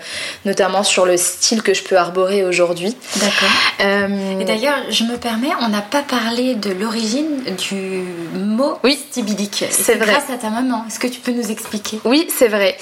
notamment 0.44 0.84
sur 0.84 1.06
le 1.06 1.16
style 1.16 1.62
que 1.62 1.74
je 1.74 1.82
peux 1.82 1.96
arborer 1.96 2.44
aujourd'hui. 2.44 2.96
D'accord. 3.16 3.48
Euh, 3.80 4.40
Et 4.40 4.44
d'ailleurs, 4.44 4.78
je 4.90 5.04
me 5.04 5.16
permets, 5.16 5.50
on 5.60 5.68
n'a 5.68 5.80
pas 5.80 6.02
parlé 6.02 6.54
de 6.54 6.70
l'origine 6.70 7.42
du 7.68 8.04
mot 8.34 8.78
oui. 8.84 8.98
C'est 9.12 9.94
vrai. 9.96 10.12
Grâce 10.12 10.30
à 10.30 10.36
ta 10.36 10.50
maman. 10.50 10.84
Est-ce 10.86 10.98
que 11.00 11.08
tu 11.08 11.20
peux 11.20 11.32
nous 11.32 11.50
expliquer? 11.50 12.00
Oui, 12.04 12.28
c'est 12.36 12.48
vrai. 12.48 12.76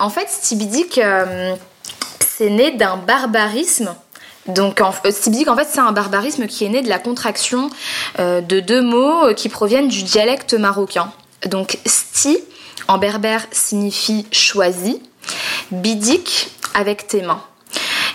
en 0.00 0.10
fait, 0.10 0.28
stibidique, 0.28 1.00
c'est 2.36 2.50
né 2.50 2.72
d'un 2.72 2.96
barbarisme. 2.96 3.94
Donc, 4.46 4.80
en, 4.80 4.92
stibidique, 5.10 5.48
en 5.48 5.56
fait, 5.56 5.68
c'est 5.70 5.80
un 5.80 5.92
barbarisme 5.92 6.46
qui 6.46 6.64
est 6.64 6.68
né 6.68 6.82
de 6.82 6.88
la 6.88 6.98
contraction 6.98 7.70
de 8.18 8.60
deux 8.60 8.82
mots 8.82 9.34
qui 9.34 9.48
proviennent 9.48 9.88
du 9.88 10.02
dialecte 10.02 10.54
marocain. 10.54 11.10
Donc 11.44 11.78
sti 11.86 12.38
en 12.88 12.98
berbère 12.98 13.46
signifie 13.50 14.26
choisi, 14.32 15.02
bidik 15.70 16.50
avec 16.74 17.06
tes 17.06 17.22
mains. 17.22 17.42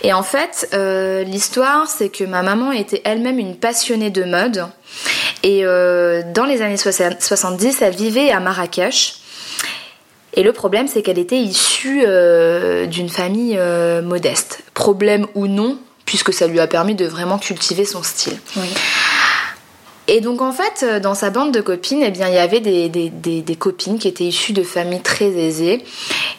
Et 0.04 0.14
en 0.14 0.24
fait, 0.24 0.70
euh, 0.74 1.24
l'histoire, 1.24 1.88
c'est 1.88 2.10
que 2.10 2.24
ma 2.24 2.42
maman 2.42 2.72
était 2.72 3.02
elle-même 3.06 3.38
une 3.38 3.56
passionnée 3.56 4.10
de 4.10 4.24
mode. 4.24 4.66
Et 5.44 5.64
dans 5.64 6.46
les 6.46 6.62
années 6.62 6.78
70, 6.78 7.82
elle 7.82 7.96
vivait 7.96 8.32
à 8.32 8.40
Marrakech. 8.40 9.21
Et 10.34 10.44
le 10.44 10.54
problème, 10.54 10.88
c'est 10.88 11.02
qu'elle 11.02 11.20
était 11.20 11.40
issue 11.40 12.06
d'une 12.88 13.10
famille 13.10 13.60
modeste. 14.04 14.64
Problème 14.74 15.28
ou 15.36 15.48
non, 15.48 15.78
puisque 16.06 16.34
ça 16.34 16.48
lui 16.48 16.60
a 16.60 16.68
permis 16.68 16.96
de 16.96 17.06
vraiment 17.06 17.38
cultiver 17.38 17.86
son 17.86 18.02
style. 18.04 18.38
Et 20.08 20.20
donc 20.20 20.42
en 20.42 20.52
fait, 20.52 20.84
euh, 20.84 21.00
dans 21.00 21.14
sa 21.14 21.30
bande 21.30 21.54
de 21.54 21.62
copines, 21.62 22.02
eh 22.04 22.10
bien, 22.10 22.28
il 22.28 22.34
y 22.34 22.40
avait 22.40 22.60
des, 22.60 22.90
des, 22.90 23.56
copines 23.56 24.00
qui 24.00 24.08
étaient 24.08 24.24
issues 24.24 24.54
de 24.54 24.64
familles 24.64 25.02
très 25.02 25.28
aisées. 25.28 25.84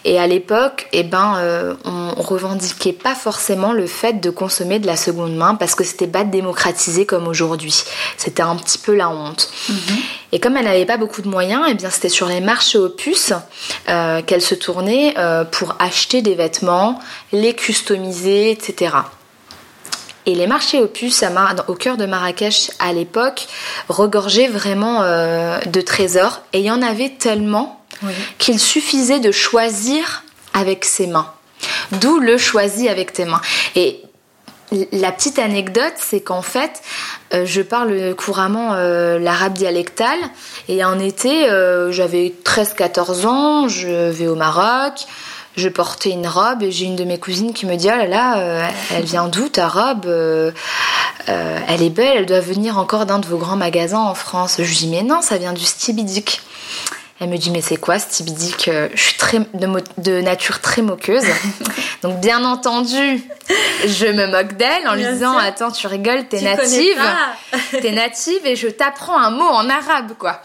Et 0.05 0.19
à 0.19 0.27
l'époque, 0.27 0.89
eh 0.93 1.05
ben, 1.05 1.37
euh, 1.39 1.75
on 1.85 2.21
revendiquait 2.21 2.93
pas 2.93 3.15
forcément 3.15 3.73
le 3.73 3.87
fait 3.87 4.21
de 4.21 4.31
consommer 4.31 4.81
de 4.81 4.87
la 4.87 4.97
seconde 4.97 5.37
main 5.37 5.55
parce 5.55 5.77
que 5.77 5.85
c'était 5.85 6.09
pas 6.09 6.25
démocratisé 6.25 7.07
comme 7.07 7.29
aujourd'hui. 7.29 7.85
C'était 8.17 8.43
un 8.43 8.57
petit 8.57 8.79
peu 8.79 8.95
la 8.95 9.09
honte. 9.09 9.49
Mhm. 9.69 9.77
Et 10.33 10.41
comme 10.41 10.57
elle 10.57 10.65
n'avait 10.65 10.87
pas 10.87 10.97
beaucoup 10.97 11.23
de 11.23 11.29
moyens, 11.29 11.63
eh 11.69 11.75
bien, 11.75 11.91
c'était 11.91 12.09
sur 12.09 12.27
les 12.27 12.41
marchés 12.41 12.79
aux 12.79 12.89
puces 12.89 13.33
euh, 13.89 14.23
qu'elle 14.23 14.43
se 14.43 14.55
tournait 14.55 15.15
pour 15.53 15.77
acheter 15.79 16.21
des 16.21 16.35
vêtements, 16.35 16.99
les 17.33 17.55
customiser, 17.55 18.51
etc. 18.51 18.91
Et 20.27 20.35
les 20.35 20.47
marchés 20.47 20.81
aux 20.81 20.87
puces 20.87 21.25
au 21.69 21.75
cœur 21.75 21.97
de 21.97 22.07
Marrakech 22.07 22.71
à 22.79 22.93
l'époque 22.93 23.47
regorgeaient 23.89 24.49
vraiment 24.49 25.03
euh, 25.03 25.59
de 25.67 25.81
trésors 25.81 26.43
et 26.53 26.61
il 26.61 26.65
y 26.65 26.71
en 26.71 26.83
avait 26.83 27.11
tellement 27.11 27.81
qu'il 28.39 28.59
suffisait 28.59 29.21
de 29.21 29.31
choisir 29.31 30.25
avec 30.55 30.85
ses 30.85 31.07
mains. 31.07 31.33
D'où 31.93 32.19
le 32.19 32.37
choisis 32.37 32.89
avec 32.89 33.13
tes 33.13 33.25
mains. 33.25 33.41
Et 33.77 34.01
la 34.91 35.13
petite 35.13 35.39
anecdote, 35.39 35.95
c'est 35.99 36.21
qu'en 36.21 36.43
fait, 36.43 36.83
euh, 37.35 37.45
je 37.45 37.61
parle 37.61 38.15
couramment 38.15 38.75
euh, 38.75 39.19
l'arabe 39.19 39.53
dialectal 39.53 40.19
et 40.69 40.85
en 40.85 40.99
été, 40.99 41.47
j'avais 41.91 42.33
13-14 42.45 43.27
ans, 43.27 43.69
je 43.69 44.11
vais 44.11 44.27
au 44.27 44.37
Maroc, 44.37 45.07
je 45.57 45.69
portais 45.69 46.11
une 46.11 46.27
robe 46.27 46.63
et 46.63 46.71
j'ai 46.71 46.87
une 46.87 46.97
de 46.97 47.05
mes 47.05 47.19
cousines 47.19 47.53
qui 47.53 47.67
me 47.67 47.77
dit 47.77 47.89
oh 47.93 47.97
là 47.97 48.07
là 48.07 48.39
euh, 48.39 48.69
elle 48.95 49.05
vient 49.05 49.29
d'où 49.29 49.49
ta 49.49 49.69
robe 49.69 50.07
euh, 50.07 50.51
euh, 51.29 51.59
elle 51.69 51.83
est 51.83 51.91
belle 51.91 52.19
elle 52.19 52.27
doit 52.27 52.41
venir 52.41 52.79
encore 52.79 53.07
d'un 53.07 53.19
de 53.19 53.27
vos 53.27 53.39
grands 53.39 53.57
magasins 53.57 54.01
en 54.01 54.15
France. 54.15 54.57
Je 54.59 54.65
lui 54.65 54.77
dis 54.77 54.89
mais 54.89 55.03
non 55.03 55.21
ça 55.21 55.39
vient 55.39 55.53
du 55.53 55.65
Stibidic 55.65 56.41
elle 57.23 57.29
me 57.29 57.37
dit 57.37 57.51
mais 57.51 57.61
c'est 57.61 57.77
quoi 57.77 57.99
Stibidic 57.99 58.69
je 58.95 59.01
suis 59.01 59.17
très 59.17 59.39
de, 59.55 60.21
nature 60.21 60.61
très 60.61 60.83
moqueuse. 60.83 61.25
Donc 62.03 62.21
bien 62.21 62.45
entendu 62.45 63.23
je 63.87 64.07
me 64.07 64.27
moque 64.27 64.57
d'elle 64.57 64.89
en 64.89 64.95
lui 64.95 65.05
disant 65.05 65.37
attends 65.39 65.71
tu 65.71 65.87
rigoles 65.87 66.27
t'es 66.29 66.41
native. 66.41 67.01
t'es 67.71 67.93
native 67.93 68.45
et 68.45 68.57
je 68.57 68.69
t'apprends 68.69 69.19
un 69.19 69.31
mot 69.31 69.45
en 69.45 69.69
arabe 69.69 70.13
quoi. 70.19 70.43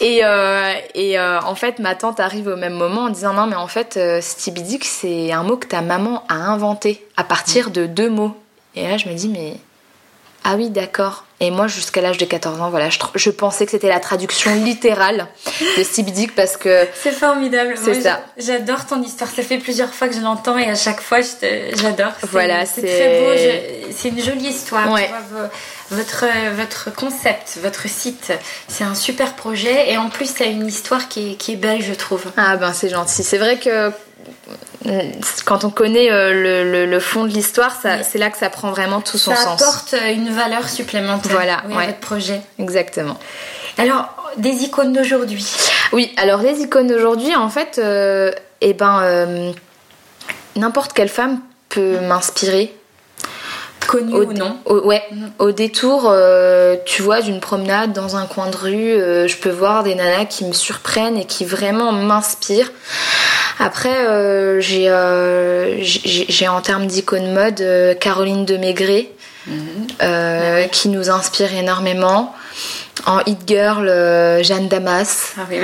Et, 0.00 0.20
euh, 0.24 0.72
et 0.94 1.18
euh, 1.18 1.40
en 1.40 1.54
fait, 1.54 1.78
ma 1.78 1.94
tante 1.94 2.20
arrive 2.20 2.46
au 2.46 2.56
même 2.56 2.72
moment 2.72 3.02
en 3.02 3.10
disant 3.10 3.34
non, 3.34 3.46
mais 3.46 3.56
en 3.56 3.66
fait, 3.66 3.98
euh, 3.98 4.20
stibidique, 4.22 4.86
c'est 4.86 5.30
un 5.30 5.42
mot 5.42 5.58
que 5.58 5.66
ta 5.66 5.82
maman 5.82 6.24
a 6.28 6.34
inventé 6.34 7.06
à 7.18 7.24
partir 7.24 7.70
de 7.70 7.84
deux 7.84 8.08
mots. 8.08 8.34
Et 8.74 8.88
là, 8.88 8.96
je 8.96 9.08
me 9.08 9.14
dis, 9.14 9.28
mais 9.28 9.56
ah 10.44 10.54
oui, 10.56 10.70
d'accord. 10.70 11.24
Et 11.42 11.50
moi, 11.50 11.68
jusqu'à 11.68 12.02
l'âge 12.02 12.18
de 12.18 12.26
14 12.26 12.60
ans, 12.60 12.70
voilà, 12.70 12.88
je, 12.90 13.30
pensais 13.30 13.64
que 13.64 13.70
c'était 13.70 13.88
la 13.88 14.00
traduction 14.00 14.54
littérale 14.54 15.26
de 15.78 15.82
stibidique 15.82 16.34
parce 16.34 16.56
que. 16.56 16.86
C'est 16.94 17.12
formidable. 17.12 17.74
C'est 17.82 18.02
ça. 18.02 18.20
J'adore 18.36 18.86
ton 18.86 19.02
histoire. 19.02 19.30
Ça 19.30 19.42
fait 19.42 19.58
plusieurs 19.58 19.94
fois 19.94 20.08
que 20.08 20.14
je 20.14 20.20
l'entends 20.20 20.58
et 20.58 20.68
à 20.68 20.74
chaque 20.74 21.00
fois, 21.00 21.20
j'adore. 21.20 22.12
Voilà, 22.30 22.66
c'est 22.66 22.82
très 22.82 23.20
beau. 23.20 23.92
C'est 23.94 24.08
une 24.08 24.22
jolie 24.22 24.48
histoire. 24.48 24.90
Ouais 24.90 25.10
votre, 25.90 26.24
votre 26.54 26.94
concept, 26.94 27.58
votre 27.62 27.88
site. 27.88 28.32
C'est 28.68 28.84
un 28.84 28.94
super 28.94 29.34
projet 29.34 29.90
et 29.90 29.96
en 29.96 30.08
plus, 30.08 30.26
ça 30.26 30.44
a 30.44 30.46
une 30.46 30.66
histoire 30.66 31.08
qui 31.08 31.32
est, 31.32 31.34
qui 31.34 31.52
est 31.52 31.56
belle, 31.56 31.82
je 31.82 31.94
trouve. 31.94 32.24
Ah 32.36 32.56
ben 32.56 32.72
c'est 32.72 32.88
gentil. 32.88 33.22
C'est 33.22 33.38
vrai 33.38 33.58
que 33.58 33.90
quand 35.44 35.64
on 35.64 35.70
connaît 35.70 36.10
euh, 36.10 36.64
le, 36.64 36.86
le, 36.86 37.00
fond 37.00 37.24
de 37.24 37.28
l'histoire, 37.28 37.76
c'est 37.82 38.18
là 38.18 38.30
que 38.30 38.38
ça 38.38 38.48
prend 38.48 38.70
vraiment 38.70 39.00
tout 39.00 39.18
son 39.18 39.34
sens. 39.34 39.60
Ça 39.60 39.68
apporte 39.68 39.94
euh, 39.94 40.12
une 40.12 40.30
valeur 40.30 40.68
supplémentaire 40.68 41.32
voilà, 41.32 41.58
à 41.58 41.86
votre 41.86 41.98
projet. 41.98 42.40
Exactement. 42.58 43.18
Alors, 43.78 44.08
des 44.36 44.64
icônes 44.64 44.92
d'aujourd'hui 44.92 45.46
Oui, 45.92 46.12
alors 46.16 46.40
les 46.42 46.60
icônes 46.60 46.86
d'aujourd'hui, 46.86 47.34
en 47.36 47.50
fait, 47.50 47.80
eh 48.60 48.74
ben, 48.74 49.52
n'importe 50.56 50.92
quelle 50.92 51.08
femme 51.08 51.40
peut 51.68 52.00
m'inspirer 52.00 52.74
Connu 53.86 54.14
ou 54.14 54.32
non 54.32 54.58
Ouais, 54.66 55.02
mhm. 55.10 55.32
au 55.38 55.50
détour, 55.50 56.06
euh, 56.06 56.76
tu 56.84 57.02
vois, 57.02 57.22
d'une 57.22 57.40
promenade 57.40 57.92
dans 57.92 58.16
un 58.16 58.26
coin 58.26 58.48
de 58.48 58.56
rue, 58.56 58.92
euh, 58.92 59.26
je 59.26 59.36
peux 59.36 59.50
voir 59.50 59.82
des 59.82 59.94
nanas 59.94 60.26
qui 60.26 60.44
me 60.44 60.52
surprennent 60.52 61.16
et 61.16 61.24
qui 61.24 61.44
vraiment 61.44 61.90
m'inspirent. 61.92 62.70
Après, 63.60 64.06
euh, 64.06 64.60
j'ai 64.60 64.88
en 66.48 66.60
termes 66.60 66.86
d'icône 66.86 67.32
mode 67.32 67.64
Caroline 68.00 68.44
de 68.44 68.56
Maigret, 68.56 69.08
mhm. 69.46 70.68
qui 70.70 70.88
nous 70.88 71.10
inspire 71.10 71.54
énormément. 71.54 72.34
En 73.06 73.20
Hit 73.26 73.38
Girl, 73.46 73.88
euh, 73.88 74.42
Jeanne 74.42 74.68
Damas. 74.68 75.34
Ah 75.38 75.42
oui, 75.50 75.58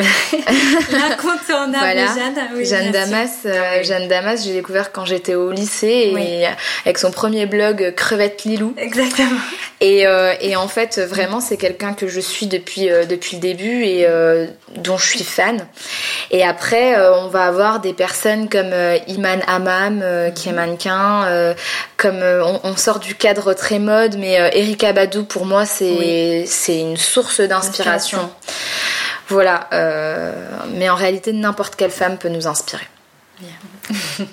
L'incontournable 0.91 1.77
voilà. 1.79 2.07
Jeanne. 2.07 2.35
Oui, 2.55 2.65
Jeanne 2.65 2.91
Damas, 2.91 3.31
euh, 3.45 3.61
ah 3.79 3.83
Jeanne 3.83 4.09
Damas, 4.09 4.45
j'ai 4.45 4.55
découvert 4.55 4.93
quand 4.93 5.05
j'étais 5.05 5.35
au 5.35 5.51
lycée 5.51 6.15
et 6.17 6.47
avec 6.85 6.99
son 6.99 7.11
premier 7.11 7.47
blog 7.47 7.93
Crevette 7.97 8.45
Lilou. 8.45 8.75
Exactement. 8.79 9.41
Et, 9.81 10.07
euh, 10.07 10.35
et 10.41 10.57
en 10.57 10.69
fait, 10.69 10.99
vraiment, 10.99 11.41
c'est 11.41 11.57
quelqu'un 11.57 11.93
que 11.93 12.09
je 12.09 12.21
suis 12.21 12.47
depuis, 12.47 12.89
depuis 13.09 13.37
le 13.37 13.41
début 13.41 13.85
et 13.85 14.07
dont 14.77 14.97
je 14.97 15.07
suis 15.07 15.25
fan. 15.25 15.67
Et 16.31 16.45
après, 16.45 16.97
on 17.11 17.29
va 17.29 17.47
avoir 17.47 17.81
des 17.81 17.93
personnes 17.93 18.49
comme 18.49 18.73
Iman 19.07 19.43
Amam, 19.47 20.03
qui 20.35 20.49
est 20.49 20.53
mannequin, 20.53 21.55
comme 21.97 22.23
on, 22.23 22.61
on, 22.65 22.77
sort 22.77 23.01
du 23.01 23.15
cadre 23.15 23.53
très 23.53 23.79
mode, 23.79 24.17
mais 24.17 24.35
Erika 24.55 24.93
Badou, 24.93 25.25
pour 25.25 25.45
moi, 25.45 25.67
c'est 25.67 26.45
c'est 26.47 26.81
une 26.81 26.97
source 26.97 27.41
d'inspiration. 27.41 28.31
Voilà, 29.29 29.69
euh, 29.73 30.33
mais 30.75 30.89
en 30.89 30.95
réalité, 30.95 31.33
n'importe 31.33 31.75
quelle 31.77 31.91
femme 31.91 32.17
peut 32.19 32.29
nous 32.29 32.47
inspirer. 32.47 32.87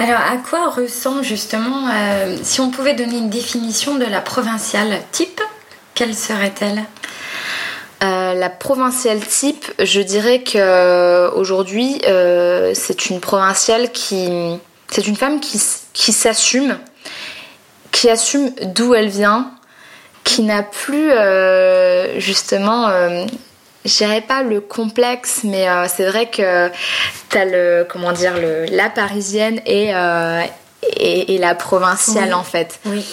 Alors, 0.00 0.20
à 0.20 0.38
quoi 0.38 0.70
ressemble 0.70 1.22
justement, 1.22 1.86
euh, 1.92 2.34
si 2.42 2.62
on 2.62 2.70
pouvait 2.70 2.94
donner 2.94 3.18
une 3.18 3.28
définition 3.28 3.96
de 3.96 4.06
la 4.06 4.22
provinciale 4.22 4.98
type, 5.12 5.42
quelle 5.94 6.14
serait-elle? 6.14 6.84
Euh, 8.02 8.32
la 8.32 8.48
provinciale 8.48 9.20
type, 9.20 9.70
je 9.78 10.00
dirais 10.00 10.42
que 10.42 11.28
aujourd'hui, 11.34 12.00
c'est 12.72 13.10
une 13.10 13.20
provinciale 13.20 13.92
qui, 13.92 14.30
c'est 14.88 15.06
une 15.06 15.16
femme 15.16 15.38
qui, 15.38 15.60
qui 15.92 16.12
s'assume, 16.14 16.78
qui 17.92 18.08
assume 18.08 18.54
d'où 18.74 18.94
elle 18.94 19.10
vient, 19.10 19.50
qui 20.24 20.40
n'a 20.44 20.62
plus 20.62 21.10
euh, 21.10 22.18
justement 22.18 22.88
euh, 23.84 23.88
je 23.88 23.96
dirais 23.96 24.20
pas 24.20 24.42
le 24.42 24.60
complexe, 24.60 25.40
mais 25.44 25.68
euh, 25.68 25.86
c'est 25.88 26.06
vrai 26.06 26.26
que 26.26 26.68
tu 27.30 27.38
as 27.38 27.44
le, 27.44 27.86
comment 27.88 28.12
dire, 28.12 28.34
le, 28.36 28.66
la 28.66 28.88
parisienne 28.90 29.60
et, 29.66 29.92
et, 30.96 31.38
la 31.38 31.54
provinciale 31.54 32.34
en 32.34 32.44
fait. 32.44 32.80
Oui. 32.86 33.04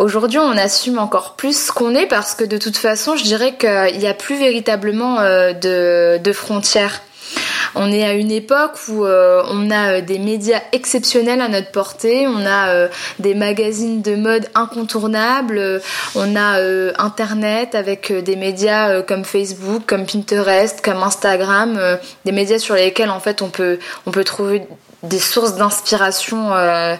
Aujourd'hui, 0.00 0.38
on 0.38 0.56
assume 0.56 0.98
encore 0.98 1.36
plus 1.36 1.66
ce 1.66 1.72
qu'on 1.72 1.94
est 1.94 2.06
parce 2.06 2.34
que 2.34 2.44
de 2.44 2.56
toute 2.56 2.78
façon, 2.78 3.16
je 3.16 3.22
dirais 3.22 3.56
qu'il 3.56 3.98
n'y 3.98 4.06
a 4.06 4.14
plus 4.14 4.38
véritablement 4.38 5.20
de, 5.20 6.16
de 6.16 6.32
frontières. 6.32 7.02
On 7.74 7.92
est 7.92 8.04
à 8.04 8.14
une 8.14 8.30
époque 8.30 8.78
où 8.88 9.04
euh, 9.04 9.42
on 9.50 9.70
a 9.70 9.94
euh, 9.94 10.00
des 10.00 10.18
médias 10.18 10.60
exceptionnels 10.72 11.40
à 11.40 11.48
notre 11.48 11.70
portée, 11.70 12.26
on 12.26 12.44
a 12.46 12.70
euh, 12.70 12.88
des 13.18 13.34
magazines 13.34 14.02
de 14.02 14.16
mode 14.16 14.48
incontournables, 14.54 15.80
on 16.14 16.36
a 16.36 16.58
Internet 16.98 17.74
avec 17.74 18.12
des 18.12 18.36
médias 18.36 19.02
comme 19.02 19.24
Facebook, 19.24 19.82
comme 19.86 20.06
Pinterest, 20.06 20.80
comme 20.82 21.02
Instagram, 21.02 21.80
des 22.24 22.32
médias 22.32 22.58
sur 22.58 22.74
lesquels 22.74 23.10
en 23.10 23.20
fait 23.20 23.42
on 23.42 23.50
peut, 23.50 23.78
on 24.06 24.10
peut 24.10 24.24
trouver 24.24 24.62
des 25.02 25.20
sources 25.20 25.54
d'inspiration 25.54 26.52
euh, 26.54 26.96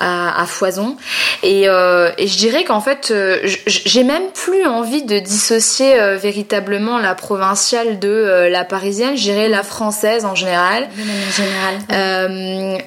à, 0.00 0.44
foison. 0.46 0.96
Et, 1.42 1.68
euh, 1.68 2.10
et 2.16 2.26
je 2.26 2.38
dirais 2.38 2.64
qu'en 2.64 2.80
fait, 2.80 3.10
euh, 3.10 3.40
j'ai 3.66 4.04
même 4.04 4.30
plus 4.32 4.64
envie 4.66 5.02
de 5.02 5.18
dissocier 5.18 5.94
véritablement 6.16 6.98
la 6.98 7.14
provinciale 7.14 7.98
de 7.98 8.48
la 8.50 8.64
parisienne. 8.64 9.16
Je 9.16 9.22
dirais 9.22 9.48
la 9.48 9.62
française 9.62 10.24
en 10.24 10.34
général. 10.34 10.88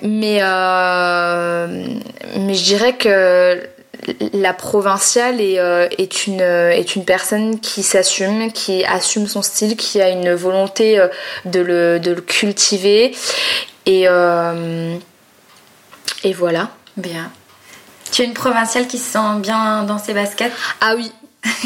mais 0.02 0.42
mais 2.38 2.54
je 2.54 2.64
dirais 2.64 2.94
que 2.94 3.62
la 4.34 4.54
provinciale 4.54 5.42
est, 5.42 5.58
est, 5.98 6.28
une, 6.28 6.42
est 6.42 6.96
une 6.96 7.06
personne 7.06 7.60
qui 7.60 7.82
s'assume, 7.82 8.52
qui 8.52 8.84
assume 8.86 9.28
son 9.28 9.42
style, 9.42 9.76
qui 9.76 10.02
a 10.02 10.10
une 10.10 10.34
volonté 10.34 11.04
de 11.46 11.60
le, 11.60 12.00
de 12.00 12.12
le 12.12 12.22
cultiver 12.22 13.14
et, 13.86 14.06
euh, 14.08 14.98
et 16.24 16.34
voilà. 16.34 16.70
Bien. 16.98 17.32
Tu 18.12 18.22
es 18.22 18.26
une 18.26 18.34
provinciale 18.34 18.88
qui 18.88 18.98
se 18.98 19.12
sent 19.14 19.40
bien 19.40 19.84
dans 19.84 19.98
ses 19.98 20.14
baskets? 20.14 20.54
Ah 20.82 20.96
oui, 20.96 21.12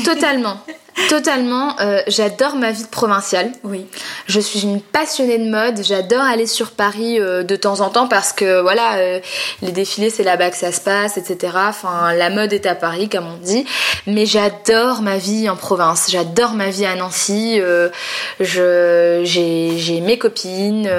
totalement. 0.04 0.60
Totalement, 1.08 1.80
euh, 1.80 2.02
j'adore 2.08 2.56
ma 2.56 2.72
vie 2.72 2.84
de 2.84 2.90
provinciale. 2.90 3.52
Oui. 3.64 3.86
Je 4.28 4.40
suis 4.40 4.64
une 4.64 4.82
passionnée 4.82 5.38
de 5.38 5.50
mode. 5.50 5.82
J'adore 5.84 6.22
aller 6.22 6.48
sur 6.48 6.72
Paris 6.72 7.20
euh, 7.20 7.44
de 7.44 7.56
temps 7.56 7.80
en 7.82 7.90
temps 7.90 8.08
parce 8.08 8.34
que 8.34 8.62
voilà, 8.62 8.96
euh, 8.96 9.20
les 9.62 9.72
défilés 9.72 10.10
c'est 10.10 10.24
là-bas 10.24 10.50
que 10.50 10.58
ça 10.58 10.72
se 10.72 10.82
passe, 10.82 11.18
etc. 11.18 11.54
Enfin, 11.68 12.14
la 12.14 12.30
mode 12.30 12.54
est 12.54 12.66
à 12.66 12.76
Paris, 12.76 13.08
comme 13.08 13.28
on 13.28 13.38
dit. 13.38 13.66
Mais 14.08 14.26
j'adore 14.26 15.02
ma 15.02 15.18
vie 15.18 15.50
en 15.50 15.56
province. 15.56 16.08
J'adore 16.10 16.54
ma 16.54 16.70
vie 16.70 16.86
à 16.86 16.96
Nancy. 16.96 17.60
je, 18.40 19.22
j'ai, 19.24 20.02
mes 20.02 20.18
copines, 20.18 20.90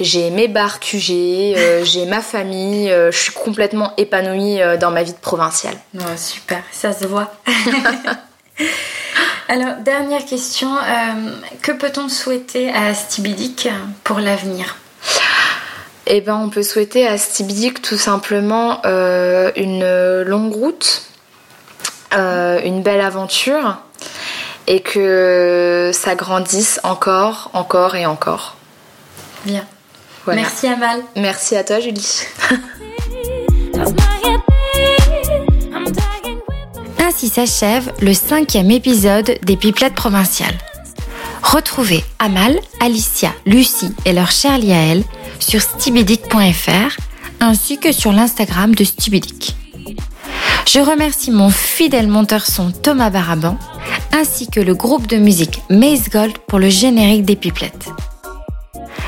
j'ai 0.00 0.30
mes 0.30 0.48
bars 0.48 0.80
QG, 0.80 1.84
j'ai 1.84 2.06
ma 2.06 2.20
famille. 2.20 2.88
je 2.88 3.16
suis 3.16 3.32
complètement 3.32 3.92
épanouie 3.96 4.60
dans 4.80 4.90
ma 4.90 5.02
vie 5.02 5.12
de 5.12 5.18
provinciale. 5.18 5.76
super, 6.16 6.62
ça 6.72 6.92
se 6.92 7.06
voit. 7.06 7.32
Alors, 9.50 9.76
dernière 9.76 10.26
question, 10.26 10.76
euh, 10.76 11.30
que 11.62 11.72
peut-on 11.72 12.10
souhaiter 12.10 12.70
à 12.70 12.92
Stibidic 12.92 13.70
pour 14.04 14.20
l'avenir? 14.20 14.76
Eh 16.06 16.20
ben, 16.20 16.36
on 16.36 16.50
peut 16.50 16.62
souhaiter 16.62 17.06
à 17.06 17.16
Stibidic 17.16 17.80
tout 17.80 17.96
simplement 17.96 18.82
euh, 18.84 19.50
une 19.56 20.22
longue 20.28 20.52
route, 20.52 21.02
euh, 22.14 22.60
une 22.62 22.82
belle 22.82 23.00
aventure 23.00 23.78
et 24.66 24.80
que 24.80 25.92
ça 25.94 26.14
grandisse 26.14 26.78
encore, 26.82 27.50
encore 27.54 27.96
et 27.96 28.04
encore. 28.04 28.56
Bien. 29.46 29.64
Merci 30.26 30.66
Amal. 30.66 31.00
Merci 31.16 31.56
à 31.56 31.64
toi 31.64 31.80
Julie. 31.80 32.26
Ainsi 37.18 37.30
s'achève 37.30 37.92
le 38.00 38.14
cinquième 38.14 38.70
épisode 38.70 39.40
des 39.42 39.56
Pipelettes 39.56 39.96
provinciales. 39.96 40.56
Retrouvez 41.42 42.04
Amal, 42.20 42.56
Alicia, 42.78 43.32
Lucie 43.44 43.90
et 44.04 44.12
leur 44.12 44.30
chère 44.30 44.56
Liaël 44.56 45.02
sur 45.40 45.60
stibidic.fr 45.60 46.96
ainsi 47.40 47.78
que 47.78 47.90
sur 47.90 48.12
l'Instagram 48.12 48.72
de 48.72 48.84
Stibidic. 48.84 49.56
Je 50.64 50.78
remercie 50.78 51.32
mon 51.32 51.50
fidèle 51.50 52.06
monteur 52.06 52.46
son 52.46 52.70
Thomas 52.70 53.10
Baraban 53.10 53.58
ainsi 54.12 54.46
que 54.46 54.60
le 54.60 54.76
groupe 54.76 55.08
de 55.08 55.16
musique 55.16 55.60
Maze 55.70 56.10
Gold 56.10 56.38
pour 56.46 56.60
le 56.60 56.68
générique 56.68 57.24
des 57.24 57.34
Pipelettes. 57.34 57.88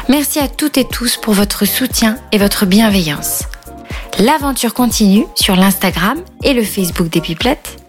Merci 0.09 0.41
à 0.41 0.49
toutes 0.49 0.79
et 0.79 0.85
tous 0.85 1.17
pour 1.17 1.35
votre 1.35 1.65
soutien 1.65 2.19
et 2.33 2.39
votre 2.39 2.67
bienveillance. 2.67 3.45
L'aventure 4.19 4.75
continue 4.75 5.27
sur 5.37 5.55
l'Instagram 5.55 6.19
et 6.43 6.55
le 6.55 6.65
Facebook 6.65 7.09
des 7.09 7.21
Pipelettes 7.21 7.80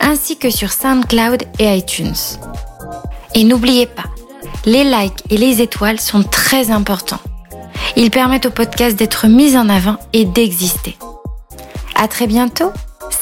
ainsi 0.00 0.36
que 0.38 0.50
sur 0.50 0.72
SoundCloud 0.72 1.44
et 1.58 1.76
iTunes. 1.76 2.14
Et 3.34 3.44
n'oubliez 3.44 3.86
pas, 3.86 4.04
les 4.64 4.84
likes 4.84 5.22
et 5.30 5.36
les 5.36 5.60
étoiles 5.60 6.00
sont 6.00 6.22
très 6.22 6.70
importants. 6.70 7.20
Ils 7.96 8.10
permettent 8.10 8.46
au 8.46 8.50
podcast 8.50 8.96
d'être 8.96 9.26
mis 9.26 9.56
en 9.56 9.68
avant 9.68 9.96
et 10.12 10.24
d'exister. 10.24 10.96
À 11.94 12.08
très 12.08 12.26
bientôt. 12.26 12.72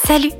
Salut! 0.05 0.31